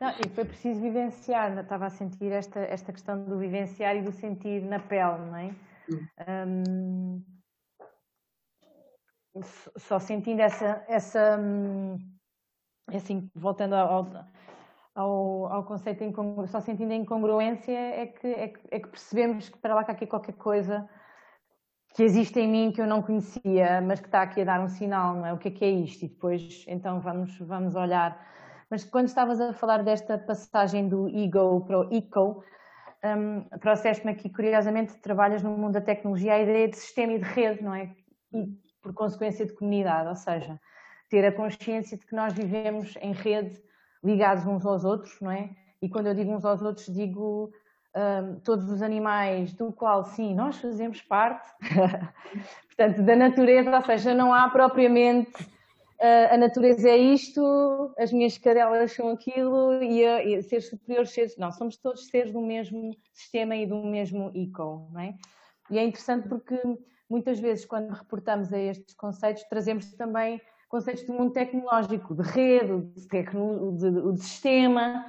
[0.00, 4.12] Não, e foi preciso vivenciar, estava a sentir esta, esta questão do vivenciar e do
[4.12, 5.54] sentir na pele, não é?
[6.46, 7.22] Um,
[9.76, 11.98] só sentindo essa, essa hum,
[12.88, 14.08] assim, voltando ao,
[14.94, 18.88] ao, ao conceito de incongruência, só sentindo a incongruência é que, é que, é que
[18.88, 20.88] percebemos que para lá cá aqui qualquer coisa
[21.94, 24.68] que existe em mim que eu não conhecia, mas que está aqui a dar um
[24.68, 25.32] sinal, não é?
[25.32, 26.04] O que é que é isto?
[26.04, 28.20] E depois, então, vamos, vamos olhar
[28.70, 32.44] mas quando estavas a falar desta passagem do ego para o eco,
[33.04, 37.24] um, trouxeste-me aqui, curiosamente, trabalhas no mundo da tecnologia, a ideia de sistema e de
[37.24, 37.90] rede, não é?
[38.32, 38.46] E
[38.82, 40.60] por consequência de comunidade, ou seja,
[41.10, 43.62] ter a consciência de que nós vivemos em rede,
[44.02, 45.50] ligados uns aos outros, não é?
[45.80, 47.52] E quando eu digo uns aos outros, digo
[47.94, 51.46] um, todos os animais do qual, sim, nós fazemos parte,
[52.66, 55.32] portanto, da natureza, ou seja, não há propriamente
[56.00, 61.36] a natureza é isto, as minhas cadelas são aquilo e, a, e ser superiores, seres.
[61.36, 65.14] Não, somos todos seres do mesmo sistema e do mesmo eco, não é?
[65.70, 66.60] E é interessante porque
[67.08, 72.82] muitas vezes, quando reportamos a estes conceitos, trazemos também conceitos do mundo tecnológico, de rede,
[72.96, 75.06] de, tecno, de, de sistema,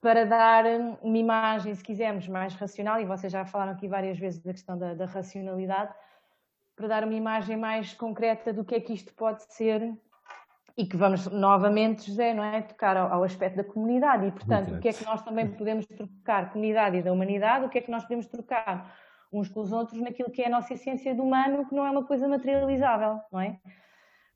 [0.00, 0.64] para dar
[1.02, 4.78] uma imagem, se quisermos, mais racional, e vocês já falaram aqui várias vezes da questão
[4.78, 5.92] da, da racionalidade,
[6.76, 9.92] para dar uma imagem mais concreta do que é que isto pode ser
[10.78, 12.62] e que vamos novamente, José, não é?
[12.62, 15.84] Tocar ao, ao aspecto da comunidade e, portanto, o que é que nós também podemos
[15.84, 18.96] trocar, comunidade e da humanidade, o que é que nós podemos trocar
[19.32, 21.90] uns com os outros naquilo que é a nossa essência do humano, que não é
[21.90, 23.58] uma coisa materializável, não é?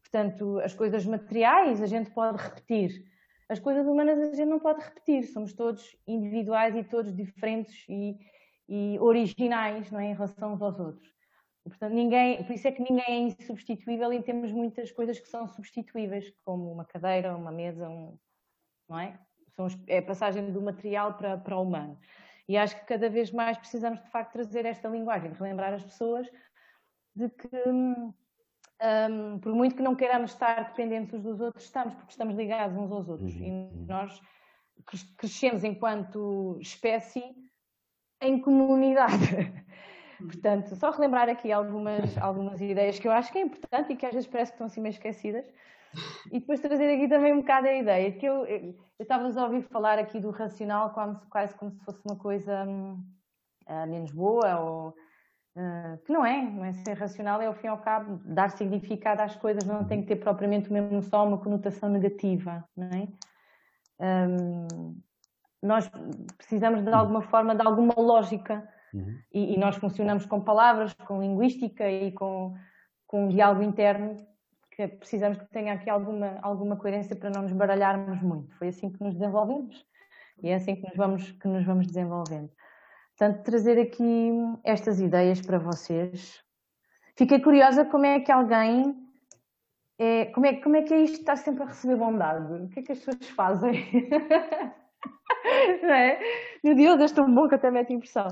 [0.02, 3.04] Portanto, as coisas materiais a gente pode repetir,
[3.48, 8.18] as coisas humanas a gente não pode repetir, somos todos individuais e todos diferentes e,
[8.68, 10.06] e originais, não é?
[10.06, 11.11] Em relação uns aos outros.
[11.64, 15.46] Portanto, ninguém, por isso é que ninguém é insubstituível e temos muitas coisas que são
[15.46, 18.18] substituíveis, como uma cadeira, uma mesa, um,
[18.88, 19.18] não é?
[19.54, 21.98] São, é a passagem do material para, para o humano.
[22.48, 25.84] E acho que cada vez mais precisamos, de facto, trazer esta linguagem, de relembrar as
[25.84, 26.28] pessoas
[27.14, 28.12] de que, um,
[28.82, 32.76] hum, por muito que não queiramos estar dependentes uns dos outros, estamos, porque estamos ligados
[32.76, 33.34] uns aos outros.
[33.34, 33.44] Uhum.
[33.44, 33.86] E uhum.
[33.86, 34.20] nós
[35.16, 37.22] crescemos enquanto espécie
[38.20, 39.12] em comunidade.
[40.22, 44.06] Portanto, só relembrar aqui algumas, algumas ideias que eu acho que é importante e que
[44.06, 45.44] às vezes parece que estão assim meio esquecidas.
[46.30, 49.62] E depois trazer aqui também um bocado a ideia que eu, eu estava a ouvir
[49.62, 54.88] falar aqui do racional como, quase como se fosse uma coisa uh, menos boa ou
[55.56, 58.50] uh, que não é, não é ser racional é ao fim e ao cabo dar
[58.50, 62.88] significado às coisas, não tem que ter propriamente o mesmo só uma conotação negativa, não
[62.88, 63.08] é?
[64.00, 64.98] Um,
[65.62, 65.88] nós
[66.38, 69.18] precisamos de alguma forma de alguma lógica Uhum.
[69.32, 72.54] E, e, nós funcionamos com palavras, com linguística e com,
[73.06, 74.16] com um diálogo interno
[74.70, 78.54] que precisamos que tenha aqui alguma, alguma coerência para não nos baralharmos muito.
[78.56, 79.84] Foi assim que nos desenvolvemos
[80.42, 82.50] e é assim que nos vamos, que nos vamos desenvolvendo.
[83.16, 84.30] Portanto, trazer aqui
[84.64, 86.42] estas ideias para vocês.
[87.16, 88.96] Fiquei curiosa como é que alguém.
[89.98, 92.64] É, como, é, como é que é isto estar sempre a receber bondade?
[92.64, 93.72] O que é que as pessoas fazem?
[95.82, 96.18] não é?
[96.64, 98.26] Meu Deus, és tão bom que até mete impressão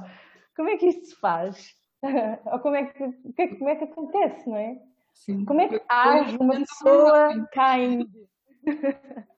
[0.60, 1.74] como é que isto se faz?
[2.52, 4.78] Ou como é que, é como é que acontece, não é?
[5.14, 5.46] Sim.
[5.46, 8.06] Como é que age uma pessoa kind?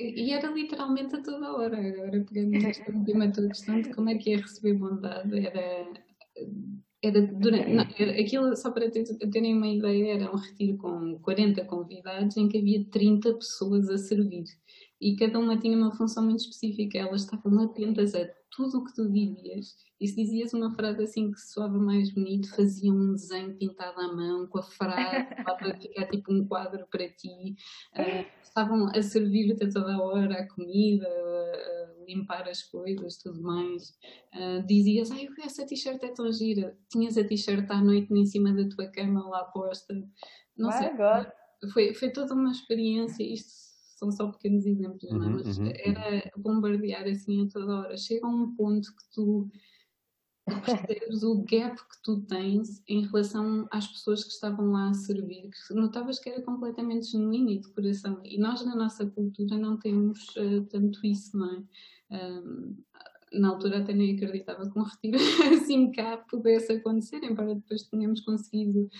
[0.00, 4.16] E era literalmente a toda hora, agora pegando nesta última tua questão de como é
[4.16, 5.92] que é receber bondade, era,
[7.00, 11.64] era durante, não, era, aquilo, só para terem uma ideia, era um retiro com 40
[11.66, 14.42] convidados em que havia 30 pessoas a servir
[15.00, 18.94] e cada uma tinha uma função muito específica, elas estavam atentas a tudo o que
[18.94, 19.74] tu dizias.
[20.00, 24.12] E se dizias uma frase assim que soava mais bonito, faziam um desenho pintado à
[24.12, 27.56] mão com a frase para ficar tipo um quadro para ti.
[27.96, 33.42] Uh, estavam a servir-te a toda a hora a comida, a limpar as coisas, tudo
[33.42, 33.90] mais.
[34.34, 36.76] Uh, dizias, ai, essa t-shirt é tão gira.
[36.90, 39.94] Tinhas a t-shirt à noite em cima da tua cama lá posta.
[40.56, 40.90] Não My sei.
[40.90, 41.26] God.
[41.72, 43.22] Foi, foi toda uma experiência.
[43.22, 43.71] Isto
[44.02, 45.30] são só pequenos exemplos, uhum, não é?
[45.30, 46.42] Mas uhum, era uhum.
[46.42, 47.96] bombardear assim a toda hora.
[47.96, 49.48] Chega a um ponto que tu
[50.44, 55.50] percebes o gap que tu tens em relação às pessoas que estavam lá a servir,
[55.50, 58.20] que notavas que era completamente genuíno e de coração.
[58.24, 61.62] E nós, na nossa cultura, não temos uh, tanto isso, não é?
[62.10, 62.76] Um,
[63.32, 65.16] na altura até nem acreditava que um retiro
[65.54, 68.90] assim cá pudesse acontecer, embora depois tenhamos conseguido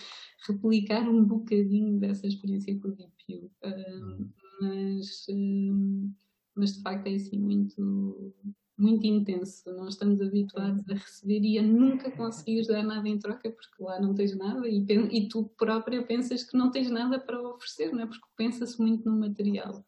[0.47, 3.51] replicar um bocadinho dessa experiência com o DPU.
[3.65, 4.31] Um,
[4.63, 6.13] mas, um,
[6.55, 8.35] mas de facto é assim muito
[8.79, 9.71] muito intenso.
[9.73, 14.01] Não estamos habituados a receber e a nunca conseguires dar nada em troca porque lá
[14.01, 18.01] não tens nada e, e tu própria pensas que não tens nada para oferecer, não
[18.01, 18.07] é?
[18.07, 19.85] Porque pensa-se muito no material.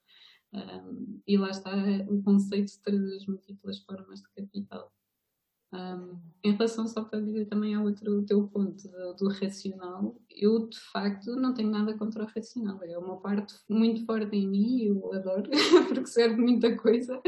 [0.52, 1.74] Um, e lá está
[2.08, 4.93] o conceito de trazer as múltiplas formas de capital.
[5.74, 10.14] Um, em relação só para dizer também ao outro o teu ponto do, do, racional,
[10.30, 14.46] eu de facto não tenho nada contra o racional, é uma parte muito forte em
[14.46, 15.50] mim, eu adoro,
[15.88, 17.20] porque serve muita coisa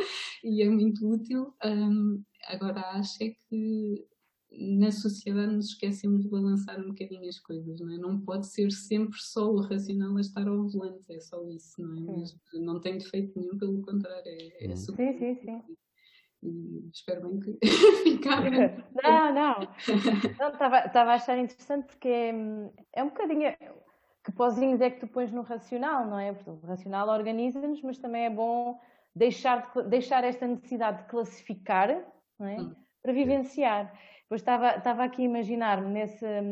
[0.44, 1.52] e é muito útil.
[1.64, 4.06] Um, agora acho é que
[4.52, 7.98] na sociedade nos esquecemos de balançar um bocadinho as coisas, não é?
[7.98, 11.96] Não pode ser sempre só o racional a estar ao volante, é só isso, não
[11.96, 12.00] é?
[12.18, 15.18] Mas não tem defeito nenhum, pelo contrário, é, é super.
[15.18, 15.76] Sim, sim, sim.
[16.46, 17.58] E espero bem que
[18.04, 18.50] ficaram.
[19.02, 19.68] Não, não.
[20.84, 22.32] Estava a achar interessante porque é,
[22.94, 23.54] é um bocadinho.
[24.24, 26.32] Que pozinhos é que tu pões no racional, não é?
[26.32, 28.76] Porque o racional organiza-nos, mas também é bom
[29.14, 31.96] deixar, deixar esta necessidade de classificar,
[32.38, 32.56] não é?
[32.56, 32.74] Hum.
[33.02, 33.92] Para vivenciar.
[34.22, 36.42] Depois estava, estava aqui a imaginar-me nessa,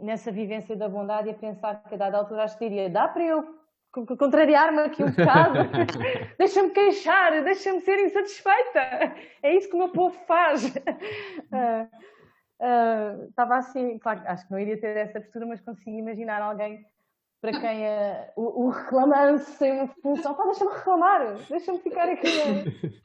[0.00, 3.08] nessa vivência da bondade e a pensar que a dada altura acho que diria, dá
[3.08, 3.63] para eu
[4.18, 5.58] contrariar-me aqui um bocado,
[6.38, 9.14] deixa-me queixar, deixa-me ser insatisfeita.
[9.42, 10.72] É isso que o meu povo faz.
[11.54, 11.86] Uh,
[12.60, 16.84] uh, estava assim, claro, acho que não iria ter essa postura, mas consigo imaginar alguém
[17.44, 22.26] para quem é o, o reclamante tem uma função, pá, deixa-me reclamar, deixa-me ficar aqui.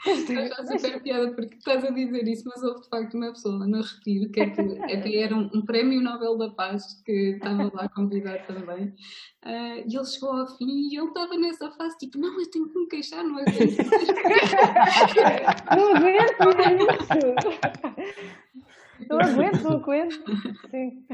[0.08, 3.82] Acho super piada porque estás a dizer isso, mas houve de facto uma pessoa no
[3.82, 7.90] retiro que, é que até era um, um, prémio Nobel da Paz que estava lá
[7.90, 8.94] convidado também.
[9.44, 12.70] Uh, e ele chegou ao fim e ele estava nessa fase tipo, não, eu tenho
[12.70, 13.44] que me queixar, não é?
[15.76, 16.32] não aguento
[17.02, 17.20] isso!
[19.10, 20.24] Não aguento, não aguento.
[20.72, 21.06] Sim.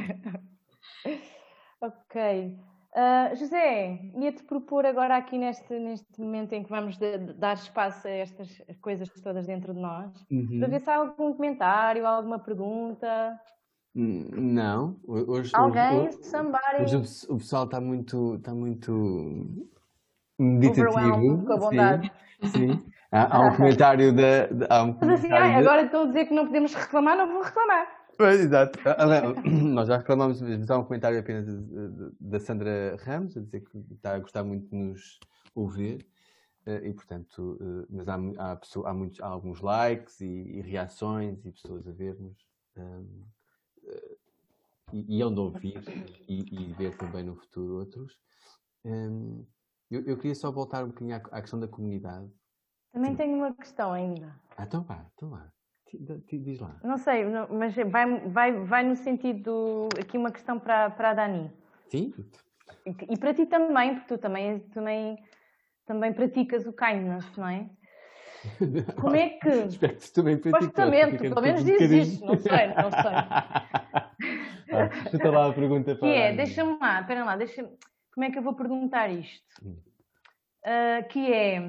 [1.82, 2.56] Ok.
[2.96, 7.56] Uh, José, ia-te propor agora aqui neste, neste momento em que vamos de, de dar
[7.56, 10.60] espaço a estas coisas todas dentro de nós, uhum.
[10.60, 13.38] para ver se há algum comentário, alguma pergunta.
[13.94, 16.84] Hum, não, hoje, Alguém, hoje, somebody.
[16.84, 19.68] Hoje o pessoal está muito, está muito
[20.40, 21.46] meditativo.
[21.46, 22.12] Com a bondade.
[22.44, 22.86] Sim, sim.
[23.12, 24.48] Há, há, um comentário da.
[24.70, 27.42] Há um Mas assim, ai, agora estou a dizer que não podemos reclamar, não vou
[27.42, 27.88] reclamar.
[28.18, 28.80] Pois, exato.
[28.86, 31.46] Ah, nós já reclamámos, mas há um comentário apenas
[32.20, 35.20] da Sandra Ramos, a dizer que está a gostar muito de nos
[35.54, 36.06] ouvir.
[36.66, 40.62] Eh, e, portanto, eh, mas há, há, pessoa, há, muitos, há alguns likes e, e,
[40.62, 42.38] reações e pessoas a ver-nos.
[42.76, 43.26] Um,
[43.86, 44.18] eh,
[44.94, 45.84] e, e onde ouvir
[46.28, 48.18] e, e, ver também no futuro outros.
[48.84, 49.46] Um,
[49.92, 52.32] eu, eu, queria só voltar um bocadinho à, à questão da comunidade.
[52.92, 53.18] Também Sim.
[53.18, 54.40] tenho uma questão ainda.
[54.58, 55.52] Ah, então vá, então vá.
[56.32, 56.80] Diz lá.
[56.84, 59.88] Não sei, mas vai, vai, vai no sentido.
[60.00, 61.52] Aqui uma questão para, para a Dani.
[61.88, 62.14] Sim.
[62.86, 65.18] E, para ti também, porque tu também, também,
[65.86, 67.70] também praticas o kindness, não é?
[69.00, 69.50] Como é que.
[69.50, 70.66] Espero que tu também praticas.
[70.66, 73.16] Supostamente, pelo menos um dizes isso, não sei, não sei.
[74.76, 77.68] ah, chuta lá a pergunta para Que é, deixa-me lá, espera lá, deixa
[78.16, 79.44] como é que eu vou perguntar isto?
[79.62, 81.60] Uh, que é.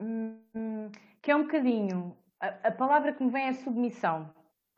[0.00, 0.90] Hum,
[1.26, 2.16] que é um bocadinho.
[2.40, 4.32] A, a palavra que me vem é submissão.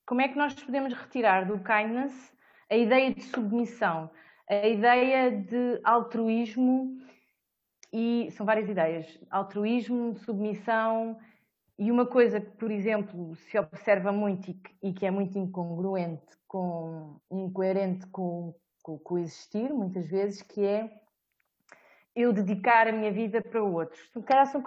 [0.06, 2.34] Como é que nós podemos retirar do kindness
[2.70, 4.10] a ideia de submissão,
[4.48, 6.96] a ideia de altruísmo
[7.92, 11.18] e são várias ideias: altruísmo, submissão
[11.78, 15.38] e uma coisa que, por exemplo, se observa muito e que, e que é muito
[15.38, 20.90] incongruente, com, incoerente com, o existir, muitas vezes, que é
[22.18, 24.10] eu dedicar a minha vida para outros.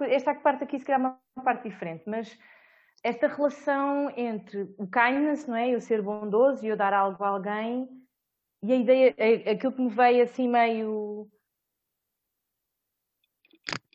[0.10, 1.04] Esta parte aqui se calhar é
[1.36, 2.38] uma parte diferente, mas
[3.04, 5.70] esta relação entre o kindness, não é?
[5.70, 7.90] Eu ser bondoso e eu dar algo a alguém,
[8.64, 9.16] e a ideia,
[9.52, 11.28] aquilo que me veio assim meio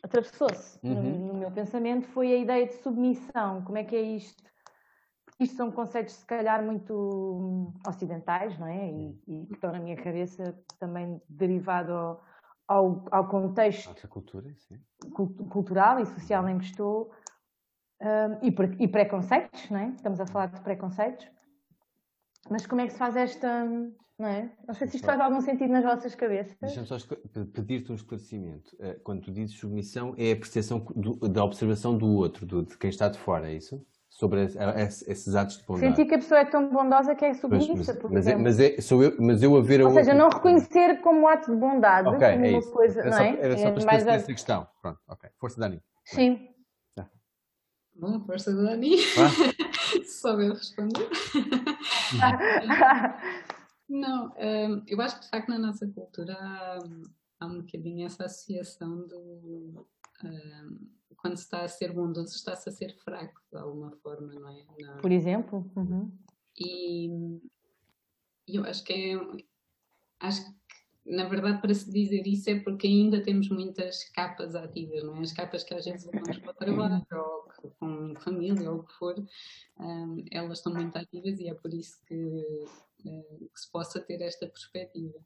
[0.03, 0.93] atravessou-se uhum.
[0.93, 3.63] no, no, meu pensamento foi a ideia de submissão.
[3.63, 4.43] Como é que é isto?
[5.39, 8.91] Isto são conceitos, se calhar, muito ocidentais, não é?
[8.91, 12.25] E, e que estão na minha cabeça também derivado ao,
[12.67, 14.53] ao, ao contexto cultura,
[15.49, 17.11] cultural e social em que estou
[18.01, 19.89] um, e, e preconceitos, não é?
[19.89, 21.27] Estamos a falar de preconceitos.
[22.49, 23.65] Mas como é que se faz esta.
[24.17, 24.51] não é?
[24.67, 26.55] Não sei se isto faz algum sentido nas vossas cabeças.
[26.61, 26.97] Deixa-me só
[27.53, 28.75] pedir-te um esclarecimento.
[28.79, 32.77] Eh, quando tu dizes submissão, é a percepção do, da observação do outro, do, de
[32.77, 33.85] quem está de fora, é isso?
[34.09, 35.95] Sobre esses atos de bondade.
[35.95, 38.81] Sentir que a pessoa é tão bondosa que é submissa, mas, mas, é, mas, é,
[38.81, 42.07] sou eu, mas eu a ver a Ou seja, não reconhecer como ato de bondade,
[42.07, 42.71] okay, como é uma isso.
[42.71, 43.39] coisa, era não só, é?
[43.39, 44.13] Era só é para mais a...
[44.13, 44.67] essa questão.
[44.81, 45.29] Pronto, ok.
[45.39, 45.83] Força, Dani.
[46.05, 46.49] Sim.
[46.95, 47.07] Tá.
[47.95, 48.95] Bom, força, Dani.
[49.19, 49.29] Ah?
[50.03, 51.07] Soube responder.
[53.89, 56.79] Não, um, eu acho que de facto na nossa cultura há,
[57.39, 59.87] há um bocadinho essa associação do.
[61.17, 64.65] Quando se está a ser bondoso, está-se a ser fraco de alguma forma, não é?
[64.79, 64.97] Não.
[64.97, 65.69] Por exemplo.
[65.75, 66.11] Uhum.
[66.57, 67.41] E
[68.47, 69.45] eu acho que é.
[70.19, 70.57] Acho que
[71.07, 75.21] na verdade, para se dizer isso é porque ainda temos muitas capas ativas, não é?
[75.21, 78.93] As capas que às vezes levamos para o trabalho, ou com família, ou o que
[78.93, 79.15] for,
[79.79, 84.21] um, elas estão muito ativas e é por isso que, uh, que se possa ter
[84.21, 85.17] esta perspectiva.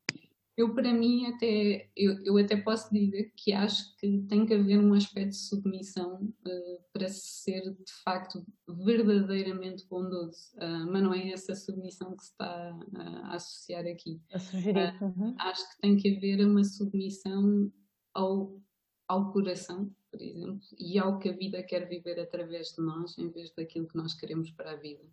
[0.62, 4.78] Eu, para mim, até, eu, eu até posso dizer que acho que tem que haver
[4.78, 10.52] um aspecto de submissão uh, para ser, de facto, verdadeiramente bondoso.
[10.58, 14.22] Uh, mas não é essa submissão que se está uh, a associar aqui.
[14.32, 15.02] A sugerir.
[15.02, 15.36] Uhum.
[15.40, 17.72] Acho que tem que haver uma submissão
[18.14, 18.62] ao,
[19.08, 23.32] ao coração, por exemplo, e ao que a vida quer viver através de nós, em
[23.32, 25.04] vez daquilo que nós queremos para a vida.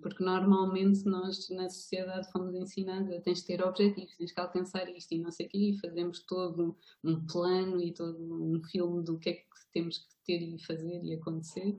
[0.00, 4.88] Porque normalmente nós na sociedade fomos ensinados a tens de ter objetivos, tens que alcançar
[4.88, 9.04] isto e não sei o quê, e fazemos todo um plano e todo um filme
[9.04, 11.78] do que é que temos que ter e fazer e acontecer.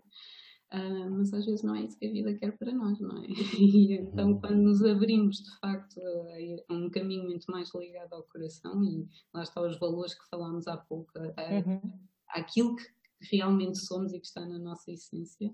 [0.71, 3.27] Uh, mas às vezes não é isso que a vida quer para nós, não é?
[3.59, 8.83] E então, quando nos abrimos de facto a, um caminho muito mais ligado ao coração,
[8.83, 11.99] e lá estão os valores que falámos há pouco, a, uhum.
[12.29, 12.85] aquilo que
[13.31, 15.53] realmente somos e que está na nossa essência,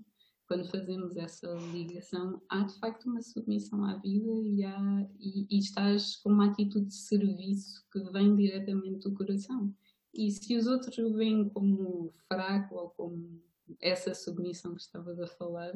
[0.50, 5.60] quando fazemos essa ligação, há de facto uma submissão à vida e, há, e, e,
[5.60, 9.72] estás com uma atitude de serviço que vem diretamente do coração.
[10.12, 13.40] E se os outros o veem como fraco ou como
[13.80, 15.72] essa submissão que estavas a falar,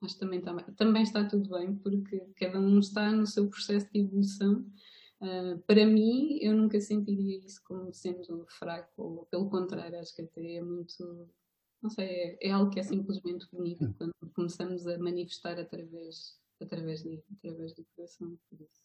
[0.00, 3.98] mas também, também, também está tudo bem, porque cada um está no seu processo de
[3.98, 4.64] evolução.
[5.20, 10.22] Uh, para mim, eu nunca sentiria isso como sendo fraco, ou pelo contrário, acho que
[10.22, 11.28] até é muito
[11.82, 13.94] não sei, é, é, algo que é simplesmente bonito hum.
[13.98, 18.38] quando começamos a manifestar através, através, de, através do coração.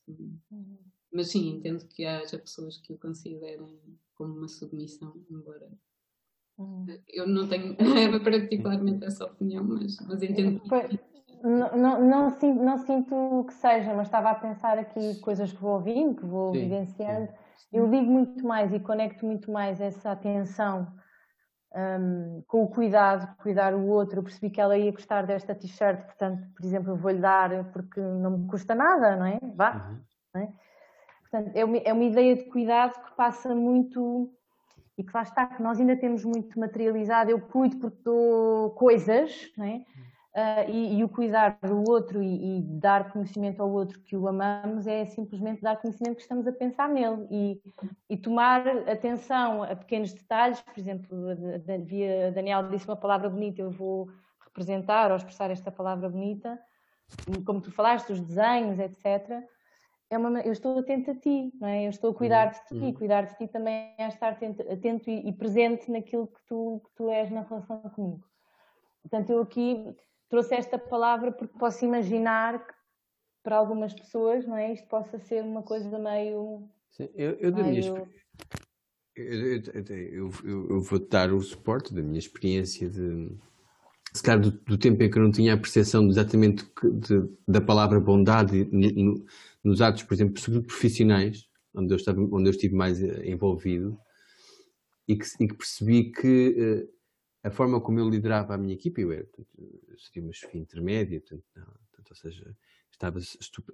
[0.08, 0.78] Uhum.
[1.14, 3.80] Mas sim, entendo que haja pessoas que o considerem
[4.16, 5.70] como uma submissão, embora
[6.58, 6.86] uhum.
[7.08, 7.78] eu não tenho
[8.24, 11.08] particularmente essa opinião, mas, mas entendo que.
[11.44, 15.62] Não, não, não, sinto, não sinto que seja, mas estava a pensar aqui coisas que
[15.62, 17.28] vou ouvindo, que vou sim, vivenciando.
[17.28, 17.68] Sim.
[17.78, 20.97] Eu ligo muito mais e conecto muito mais essa atenção
[21.78, 24.20] um, com o cuidado, cuidar o outro.
[24.20, 28.38] Eu percebi que ela ia gostar desta t-shirt, portanto, por exemplo, vou-lhe dar porque não
[28.38, 29.40] me custa nada, não é?
[29.56, 29.76] Vá.
[29.76, 30.00] Uhum.
[30.34, 30.50] Não é?
[31.22, 34.32] Portanto, é uma, é uma ideia de cuidado que passa muito
[34.98, 37.30] e que lá está, que nós ainda temos muito materializado.
[37.30, 39.86] Eu cuido porque dou coisas, não é?
[40.38, 44.28] Uh, e, e, o cuidar do outro e, e, dar conhecimento ao outro que o
[44.28, 47.62] amamos é simplesmente dar conhecimento que estamos a pensar nele e,
[48.08, 50.62] e tomar atenção a pequenos detalhes.
[50.62, 54.12] Por exemplo, a, a Daniel disse uma palavra bonita, eu vou
[54.46, 56.60] representar ou expressar esta palavra bonita,
[57.44, 59.44] como tu falaste, os desenhos, etc.
[60.08, 61.86] É uma, eu estou atento a ti, não é?
[61.86, 62.94] eu estou a cuidar de ti, uhum.
[62.94, 67.10] cuidar de ti também é estar atento, atento e, presente naquilo que tu, que tu
[67.10, 68.24] és na relação comigo.
[69.02, 69.96] Portanto, eu aqui
[70.30, 72.74] trouxe esta palavra porque posso imaginar que
[73.44, 74.74] para algumas pessoas, não é?
[74.74, 76.68] Isto possa ser uma coisa meio.
[76.92, 78.08] Sim, eu, eu da minha
[79.16, 83.36] eu, eu, eu, vou dar o suporte da minha experiência de
[84.14, 87.60] se calhar do, do, tempo em que eu não tinha a percepção exatamente de, da
[87.60, 89.26] palavra bondade no,
[89.64, 93.98] nos atos, por exemplo, sobretudo profissionais, onde eu, estava, onde eu estive mais eh, envolvido,
[95.08, 96.97] e que, e que percebi que uh,
[97.48, 99.28] a forma como eu liderava a minha equipe, eu, era,
[99.58, 102.56] eu seria uma chefia intermédia, portanto, não, portanto, ou seja,
[102.92, 103.20] estava,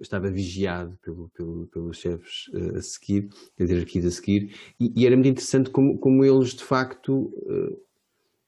[0.00, 5.06] estava vigiado pelo, pelo, pelos chefes uh, a seguir, as hierarquias a seguir, e, e,
[5.06, 7.84] era muito interessante como, como eles de facto uh,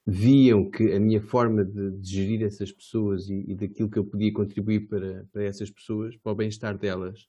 [0.05, 4.05] viam que a minha forma de, de gerir essas pessoas e, e, daquilo que eu
[4.05, 7.27] podia contribuir para, para essas pessoas, para o bem-estar delas,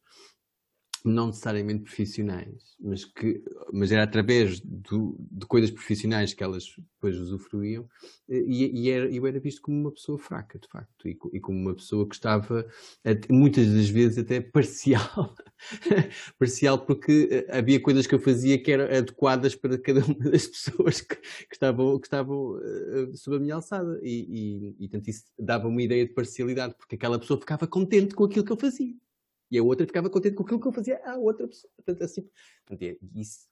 [1.05, 3.43] não necessariamente profissionais, mas, que,
[3.73, 7.89] mas era através do, de coisas profissionais que elas depois usufruíam,
[8.29, 11.59] e, e era, eu era visto como uma pessoa fraca, de facto, e, e como
[11.59, 12.67] uma pessoa que estava,
[13.31, 15.35] muitas das vezes, até parcial,
[16.39, 20.47] parcial porque eh, havia coisas que eu fazia que eram adequadas para cada uma das
[20.47, 25.25] pessoas que, que estavam, que estavam uh, sob a minha alçada, e, e, e, isso
[25.39, 28.95] dava uma ideia de parcialidade, porque aquela pessoa ficava contente com aquilo que eu fazia.
[29.51, 31.73] E a outra ficava contente com aquilo que eu fazia à outra pessoa.
[31.77, 32.29] Portanto, assim,
[32.67, 33.49] portanto, é, isso,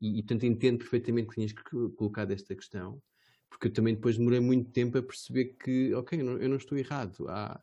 [0.00, 1.52] e, e, portanto, entendo perfeitamente que tinhas
[1.96, 3.00] colocado esta questão,
[3.48, 6.56] porque eu também depois demorei muito tempo a perceber que, ok, eu não, eu não
[6.56, 7.26] estou errado.
[7.28, 7.62] Há,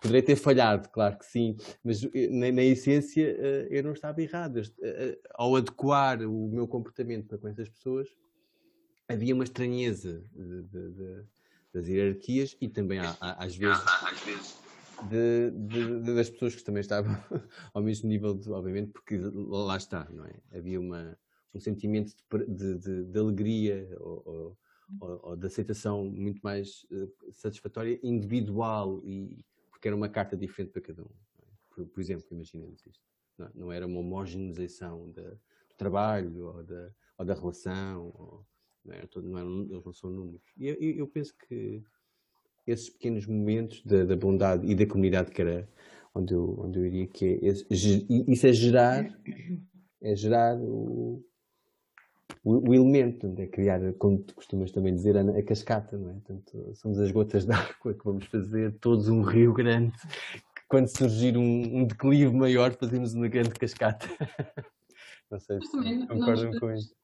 [0.00, 4.20] Poderei ter falhado, claro que sim, mas eh, na, na essência eh, eu não estava
[4.22, 4.60] errado.
[4.82, 8.08] Eh, ao adequar o meu comportamento para com essas pessoas,
[9.08, 11.24] havia uma estranheza de, de, de,
[11.72, 13.82] das hierarquias e também às vezes
[15.08, 17.12] de, de, das pessoas que também estavam
[17.72, 20.34] ao mesmo nível, de, obviamente, porque lá está, não é?
[20.52, 21.18] Havia uma,
[21.54, 22.14] um sentimento
[22.48, 24.22] de, de alegria ou,
[25.00, 30.72] ou, ou, de aceitação muito mais uh, satisfatória, individual, e porque era uma carta diferente
[30.72, 31.10] para cada um.
[31.40, 31.46] É?
[31.70, 33.04] Por, por, exemplo, imaginemos isto.
[33.38, 35.38] Não, não era uma homogeneização do
[35.76, 38.46] trabalho ou da, ou da relação, ou,
[38.84, 40.52] não, era todo, não eram, eles não são números.
[40.56, 41.82] E eu, eu penso que
[42.66, 45.68] esses pequenos momentos da, da, bondade e da comunidade que era
[46.14, 49.18] onde eu, onde eu iria, que é esse, isso é gerar,
[50.00, 51.24] é gerar o,
[52.42, 56.14] o, o, elemento, é criar, como tu costumas também dizer, a, a cascata, não é?
[56.14, 59.92] Portanto, somos as gotas d'água que vamos fazer todos um rio grande,
[60.54, 64.06] que quando surgir um, um declive maior fazemos uma grande cascata.
[65.30, 66.94] não sei se concordam com isso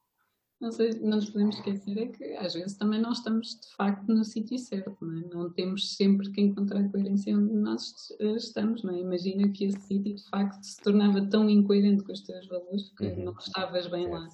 [0.60, 4.06] não, sei, não nos podemos esquecer é que às vezes também não estamos de facto
[4.08, 5.34] no sítio certo, não é?
[5.34, 8.98] Não temos sempre que encontrar coerência onde nós estamos, não é?
[9.00, 13.06] Imagina que esse sítio de facto se tornava tão incoerente com os teus valores que
[13.06, 13.24] uhum.
[13.24, 14.28] não estavas bem lá.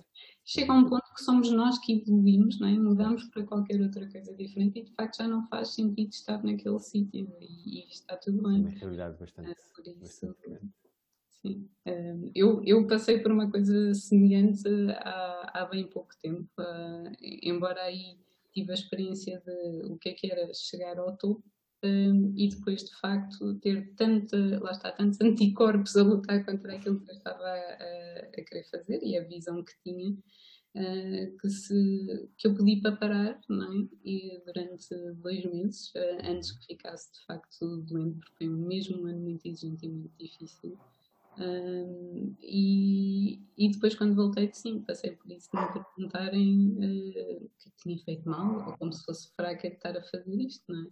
[0.45, 2.79] Chega a um ponto que somos nós que evoluímos, não é?
[2.79, 6.79] Mudamos para qualquer outra coisa diferente e de facto já não faz sentido estar naquele
[6.79, 8.61] sítio e, e está tudo bem.
[8.61, 10.39] Uma realidade bastante, é, por isso, bastante
[11.47, 11.69] Sim.
[12.35, 14.69] Eu, eu passei por uma coisa semelhante
[14.99, 18.19] há, há bem pouco tempo, uh, embora aí
[18.53, 21.45] tive a experiência de o que é que era chegar ao topo
[22.35, 27.11] e depois de facto ter tanta, lá está, tantos anticorpos a lutar contra aquilo que
[27.11, 30.17] eu estava a, a querer fazer e a visão que tinha.
[30.75, 33.89] Uh, que, se, que eu pedi para parar não é?
[34.05, 39.07] e durante dois meses, uh, antes que ficasse de facto doente, porque foi mesmo um
[39.07, 40.79] ano muito exigente e muito difícil.
[41.39, 47.51] Um, e, e depois, quando voltei, sim, passei por isso, de me perguntarem uh, o
[47.71, 50.83] que tinha feito mal, ou como se fosse fraca de estar a fazer isto, não
[50.83, 50.89] é?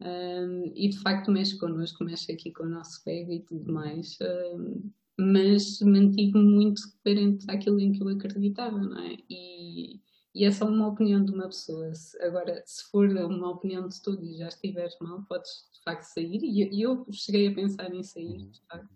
[0.00, 4.18] Um, e de facto mexe connosco, mexe aqui com o nosso ego e tudo mais,
[4.20, 9.16] um, mas mantive-me muito coerente àquilo em que eu acreditava, não é?
[9.30, 10.00] E,
[10.34, 11.92] e é só uma opinião de uma pessoa.
[12.20, 16.40] Agora, se for uma opinião de todos e já estiveres mal, podes de facto sair.
[16.42, 18.92] E eu cheguei a pensar em sair, de facto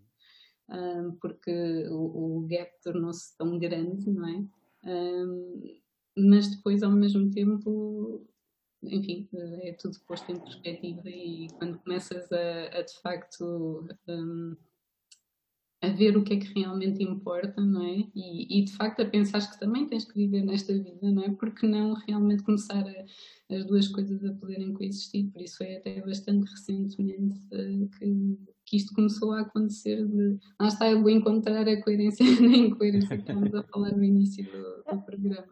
[1.21, 4.45] porque o, o gap tornou-se tão grande, não é?
[6.17, 8.27] Mas depois, ao mesmo tempo,
[8.83, 9.29] enfim,
[9.63, 13.89] é tudo posto em perspectiva e quando começas a, a de facto
[15.81, 18.05] a ver o que é que realmente importa, não é?
[18.15, 21.31] E, e, de facto a pensar que também tens que viver nesta vida, não é?
[21.31, 25.31] Porque não realmente começar a, as duas coisas a poderem coexistir.
[25.31, 30.67] Por isso é até bastante recentemente uh, que, que isto começou a acontecer de lá
[30.67, 34.97] está eu vou encontrar a coerência na incoerência que estávamos a falar no início do,
[34.97, 35.47] do programa.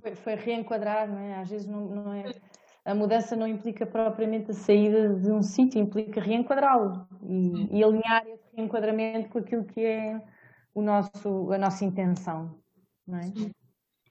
[0.00, 1.38] Foi, foi, reenquadrar, não é?
[1.38, 2.34] Às vezes não, não é
[2.86, 8.24] a mudança não implica propriamente a saída de um sítio, implica reenquadrá-lo e, e, alinhar
[8.28, 10.20] esse reenquadramento com aquilo que é
[10.74, 12.58] o nosso, a nossa intenção.
[13.06, 13.32] Não é?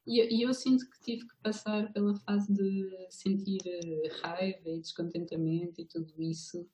[0.08, 3.60] E, eu sinto que tive que passar pela fase de sentir
[4.22, 6.66] raiva e descontentamento e tudo isso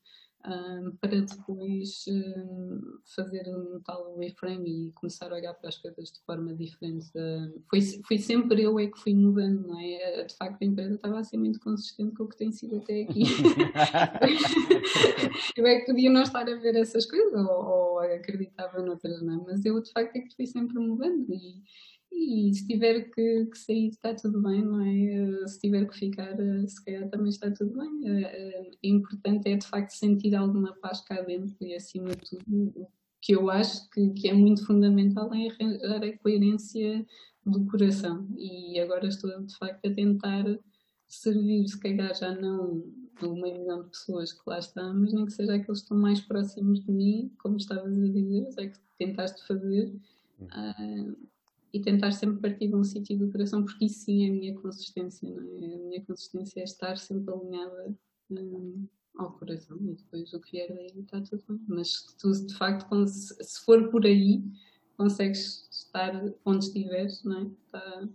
[0.46, 2.80] um, para depois um,
[3.16, 7.08] fazer um tal reframe e começar a olhar para as coisas de forma diferente.
[7.16, 10.24] Uh, foi, foi sempre eu é que fui mudando, não é?
[10.24, 13.04] De facto, a empresa estava a ser muito consistente com o que tem sido até
[13.04, 13.24] aqui.
[15.56, 19.34] eu é que podia não estar a ver essas coisas ou, ou acreditava noutras, não
[19.34, 19.38] é?
[19.46, 21.62] Mas eu, de facto, é que fui sempre mudando e
[22.22, 25.48] e se tiver que, que, sair, está tudo bem, não é?
[25.48, 27.90] Se tiver que ficar, eh, se calhar também está tudo bem.
[27.90, 32.30] O eh, eh, importante é de facto sentir alguma paz cá dentro e acima de
[32.30, 32.88] tudo, o
[33.22, 37.06] que eu acho que, que é muito fundamental é arranjar a coerência
[37.46, 38.28] do coração.
[38.38, 40.46] E agora estou de facto a tentar
[41.08, 42.84] servir, se calhar já não
[43.22, 46.22] meio milhão de pessoas que lá estão, mas nem que seja aqueles que estão mais
[46.22, 49.94] próximos de mim, como estavas a dizer, é que tentaste fazer.
[50.42, 51.16] Uh,
[51.74, 54.56] e tentar sempre partir de um sítio do coração, porque isso sim é a minha
[54.56, 55.76] consistência, não é?
[55.76, 57.96] A minha consistência é estar sempre alinhada
[58.30, 61.62] hum, ao coração e depois o que vier daí está tudo bem.
[61.68, 64.44] Mas tu, de facto, se for por aí,
[64.98, 66.12] consegues estar
[66.46, 67.44] onde estiveres, não é?
[67.44, 68.08] Está,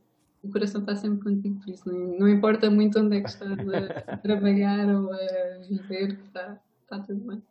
[0.43, 3.53] o coração está sempre contigo, por isso não, não importa muito onde é que estás
[3.53, 7.43] a trabalhar ou a viver, está, está tudo bem.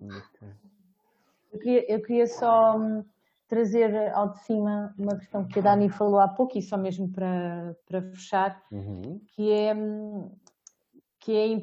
[0.00, 0.48] Okay.
[1.52, 3.04] Eu queria, eu queria só hum,
[3.52, 7.12] trazer ao de cima uma questão que a Dani falou há pouco, e só mesmo
[7.12, 9.20] para, para fechar, uhum.
[9.28, 9.74] que, é,
[11.20, 11.60] que, é,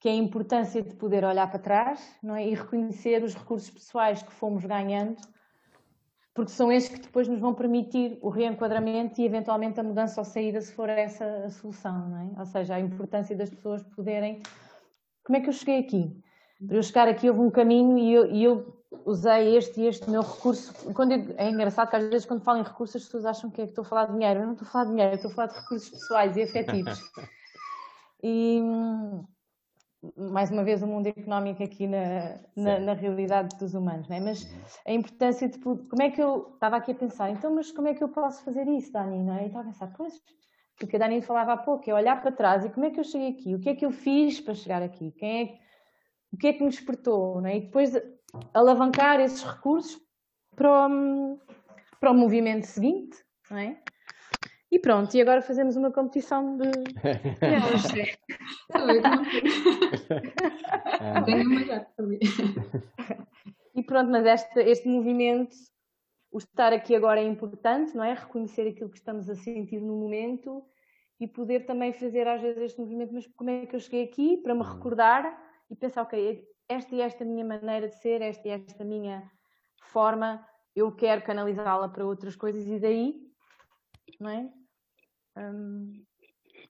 [0.00, 2.44] que é a importância de poder olhar para trás não é?
[2.44, 5.16] e reconhecer os recursos pessoais que fomos ganhando
[6.34, 10.24] porque são esses que depois nos vão permitir o reenquadramento e eventualmente a mudança ou
[10.24, 12.40] saída, se for essa a solução, não é?
[12.40, 14.42] Ou seja, a importância das pessoas poderem.
[15.22, 16.10] Como é que eu cheguei aqui?
[16.66, 20.08] Para eu chegar aqui houve um caminho e eu, e eu usei este e este
[20.10, 20.72] meu recurso.
[20.94, 23.62] Quando eu, é engraçado que às vezes quando falo em recursos as pessoas acham que
[23.62, 24.40] é que estou a falar de dinheiro.
[24.40, 26.42] Eu não estou a falar de dinheiro, eu estou a falar de recursos pessoais e
[26.42, 27.00] afetivos.
[28.24, 28.60] E,
[30.16, 34.20] mais uma vez o mundo económico aqui na, na, na, realidade dos humanos, não é?
[34.20, 34.48] Mas
[34.86, 37.94] a importância de como é que eu estava aqui a pensar, então, mas como é
[37.94, 39.44] que eu posso fazer isso, Dani, não é?
[39.44, 40.14] E estava a pensar, pois,
[40.82, 42.98] o que a Dani falava há pouco, é olhar para trás e como é que
[42.98, 45.58] eu cheguei aqui, o que é que eu fiz para chegar aqui, quem é,
[46.32, 47.58] o que é que me despertou, não é?
[47.58, 47.92] E depois
[48.54, 50.00] alavancar esses recursos
[50.54, 51.38] para o,
[52.00, 53.18] para o movimento seguinte,
[53.50, 53.78] não é?
[54.70, 56.64] E pronto, e agora fazemos uma competição de.
[63.74, 65.54] E pronto, mas este, este movimento,
[66.30, 68.14] o estar aqui agora é importante, não é?
[68.14, 70.64] Reconhecer aquilo que estamos a sentir no momento
[71.18, 74.36] e poder também fazer às vezes este movimento, mas como é que eu cheguei aqui?
[74.38, 74.74] Para me uhum.
[74.74, 79.30] recordar e pensar, ok, esta e esta minha maneira de ser, esta e esta minha
[79.80, 83.20] forma, eu quero canalizá-la para outras coisas e daí,
[84.18, 84.52] não é?
[85.36, 86.04] um,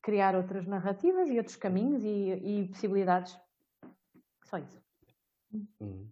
[0.02, 3.38] criar outras narrativas e outros caminhos e, e possibilidades.
[4.44, 4.82] Só isso.
[5.80, 6.08] Hum.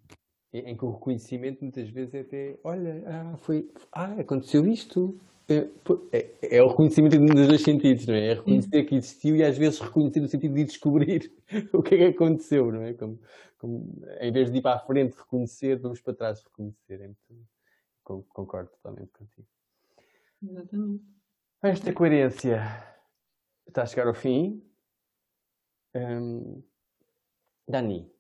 [0.52, 5.18] Em que o reconhecimento muitas vezes é até, olha, ah, foi, ah, aconteceu isto.
[5.48, 5.68] É,
[6.12, 8.28] é, é, o reconhecimento nos dois sentidos, não é?
[8.28, 11.32] É reconhecer que existiu e às vezes reconhecer no sentido de descobrir
[11.72, 12.94] o que é que aconteceu, não é?
[12.94, 13.20] Como,
[13.58, 17.00] como, em vez de ir para a frente reconhecer, vamos para trás reconhecer.
[17.00, 17.48] É muito,
[18.28, 19.46] concordo totalmente contigo.
[20.42, 21.04] Exatamente.
[21.62, 22.62] Esta coerência
[23.66, 24.62] está a chegar ao fim.
[25.94, 26.62] Um,
[27.68, 28.10] Dani,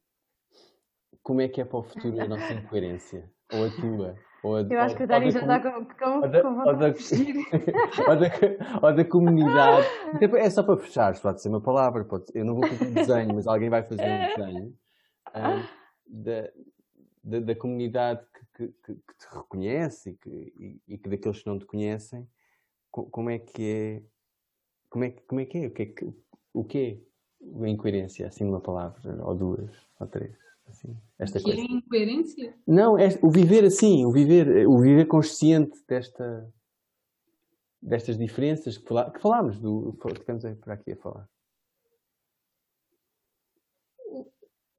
[1.22, 3.30] como é que é para o futuro a nossa incoerência?
[3.52, 4.16] Ou a tua?
[4.42, 6.86] Ou a, Eu acho que o Dani já está com, com, da, com ou, da,
[6.86, 8.30] ou, da,
[8.88, 9.86] ou da comunidade.
[10.38, 12.04] É só para fechar, pode ser uma palavra.
[12.04, 14.74] Pode, eu não vou fazer um desenho, mas alguém vai fazer um desenho
[15.34, 16.50] um, da,
[17.22, 21.48] da, da, comunidade que, que, que, te reconhece e que, e, e que daqueles que
[21.48, 22.26] não te conhecem
[22.90, 24.02] como é que é
[24.90, 25.66] como é, como é que é?
[25.66, 26.14] O que é, que,
[26.52, 30.36] o que é a incoerência, assim numa palavra, ou duas, ou três,
[30.70, 31.60] assim, esta que coisa.
[31.60, 32.54] é incoerência?
[32.66, 36.52] Não, é, o viver assim, o viver, o viver consciente desta,
[37.82, 41.28] destas diferenças que, fala, que falámos, do, que estamos por aqui a falar.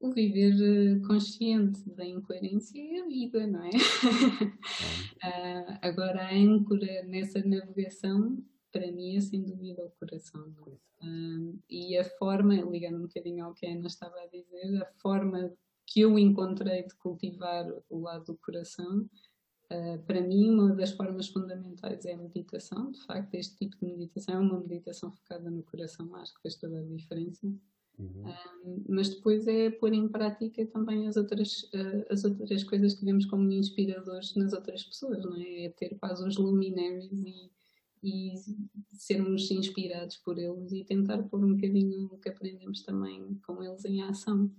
[0.01, 3.69] o viver eh, consciente da incoerência é a vida, não é?
[3.69, 3.69] uh,
[5.81, 10.41] agora, a âncora nessa navegação, para mim, é sem dúvida o coração.
[11.03, 14.91] Uh, e a forma, ligando um bocadinho ao que a Ana estava a dizer, a
[14.99, 15.53] forma
[15.91, 19.09] que eu encontrei de cultivar o lado do coração,
[19.69, 22.91] uh, para mim, uma das formas fundamentais é a meditação.
[22.91, 26.55] De facto, este tipo de meditação é uma meditação focada no coração, acho que fez
[26.55, 27.45] toda a diferença.
[27.99, 28.23] Uhum.
[28.65, 33.03] Um, mas depois é pôr em prática também as outras, uh, as outras coisas que
[33.03, 35.65] vemos como inspiradores nas outras pessoas, não é?
[35.65, 37.51] É ter quase os luminaries e,
[38.01, 38.33] e
[38.93, 43.83] sermos inspirados por eles e tentar pôr um bocadinho o que aprendemos também com eles
[43.83, 44.49] em ação.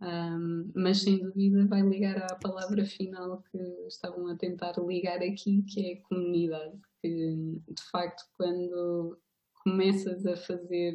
[0.00, 5.62] Um, mas sem dúvida vai ligar à palavra final que estavam a tentar ligar aqui,
[5.62, 6.78] que é comunidade.
[7.02, 9.18] Que de facto, quando
[9.64, 10.94] começas a fazer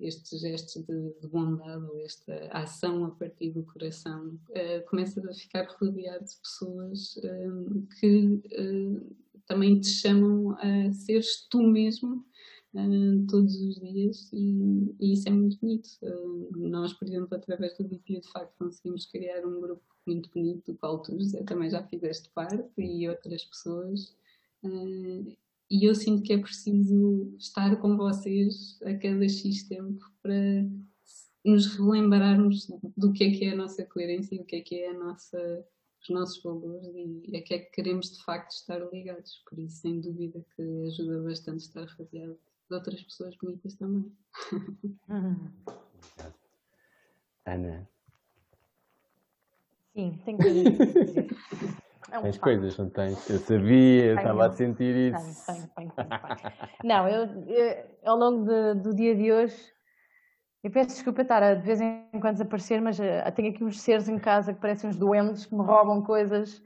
[0.00, 5.32] estes gestos de, de, bondade ou esta ação a partir do coração, uh, começas a
[5.32, 12.24] ficar rodeado de pessoas uh, que uh, também te chamam a seres tu mesmo
[13.28, 15.88] todos os dias e, e, isso é muito bonito.
[16.56, 20.78] nós, por exemplo, através do DP, de facto, conseguimos criar um grupo muito bonito, do
[20.78, 24.16] qual tu, José, também já fizeste parte e outras pessoas.
[25.70, 30.68] E eu sinto que é preciso estar com vocês a cada X tempo para
[31.44, 32.66] nos relembrarmos
[32.96, 35.66] do que é que é a nossa coerência o que é que é a nossa,
[36.02, 36.86] os nossos valores
[37.28, 39.42] e a que é que queremos de facto estar ligados.
[39.48, 42.38] Por isso, sem dúvida, que ajuda bastante estar rodeado
[42.68, 44.12] de outras pessoas bonitas também.
[47.46, 47.88] Ana.
[49.92, 51.28] Sim, tenho que dizer.
[52.10, 53.30] É um tens coisas, não tens?
[53.30, 55.46] Eu sabia, eu estava a sentir isso.
[55.46, 56.08] Tenho, tenho, tenho,
[56.84, 59.74] não, eu, eu, ao longo de, do dia de hoje
[60.64, 63.02] Eu peço desculpa estar a, de vez em quando desaparecer, mas uh,
[63.34, 66.62] tenho aqui uns seres em casa que parecem uns doentes que me roubam coisas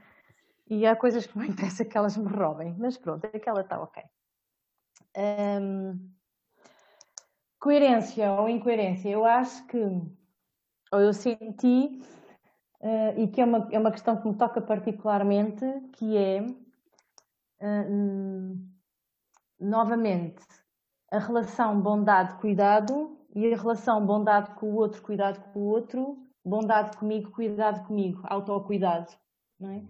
[0.71, 4.03] e há coisas que não interessa que elas me roubem, mas pronto, aquela está ok.
[5.19, 5.99] Um,
[7.59, 12.01] coerência ou incoerência, eu acho que, ou eu senti,
[12.81, 15.65] uh, e que é uma, é uma questão que me toca particularmente,
[15.95, 16.41] que é,
[17.63, 18.57] uh,
[19.59, 20.41] novamente,
[21.11, 26.97] a relação bondade-cuidado e a relação bondade com o outro, cuidado com o outro, bondade
[26.97, 29.13] comigo, cuidado comigo, autocuidado,
[29.59, 29.83] não é?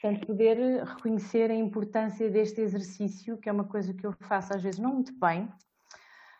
[0.00, 4.62] Portanto, poder reconhecer a importância deste exercício, que é uma coisa que eu faço às
[4.62, 5.48] vezes não muito bem,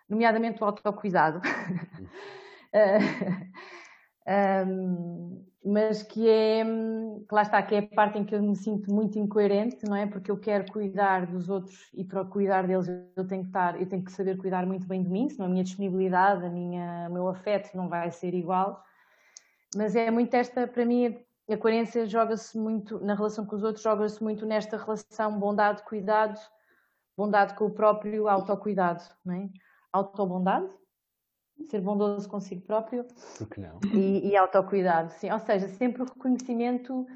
[0.08, 1.40] nomeadamente o autocuidado.
[4.66, 8.54] um, mas que é, que lá está, que é a parte em que eu me
[8.54, 10.06] sinto muito incoerente, não é?
[10.06, 12.86] Porque eu quero cuidar dos outros e para cuidar deles
[13.16, 15.48] eu tenho que estar, eu tenho que saber cuidar muito bem de mim, senão a
[15.48, 18.80] minha disponibilidade, a minha, o meu afeto não vai ser igual.
[19.74, 21.18] Mas é muito esta, para mim,
[21.48, 26.40] a coerência joga-se muito, na relação com os outros, joga-se muito nesta relação bondade-cuidado,
[27.16, 29.48] bondade com o próprio autocuidado, não é?
[29.92, 30.68] Autobondade,
[31.70, 33.06] ser bondoso consigo próprio.
[33.38, 33.78] Porque não?
[33.94, 35.30] E, e autocuidado, sim.
[35.30, 37.06] Ou seja, sempre o reconhecimento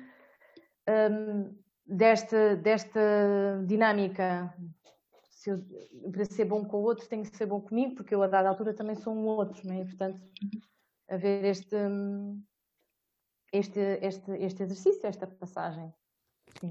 [0.88, 1.54] um,
[1.84, 3.00] desta, desta
[3.66, 4.54] dinâmica.
[5.30, 5.58] Se eu,
[6.12, 8.48] para ser bom com o outro, tenho que ser bom comigo, porque eu, a dada
[8.48, 9.84] altura, também sou um outro, não é?
[9.84, 10.20] Portanto,
[11.08, 11.76] haver este,
[13.52, 15.92] este, este, este exercício, esta passagem.
[16.60, 16.70] Sim.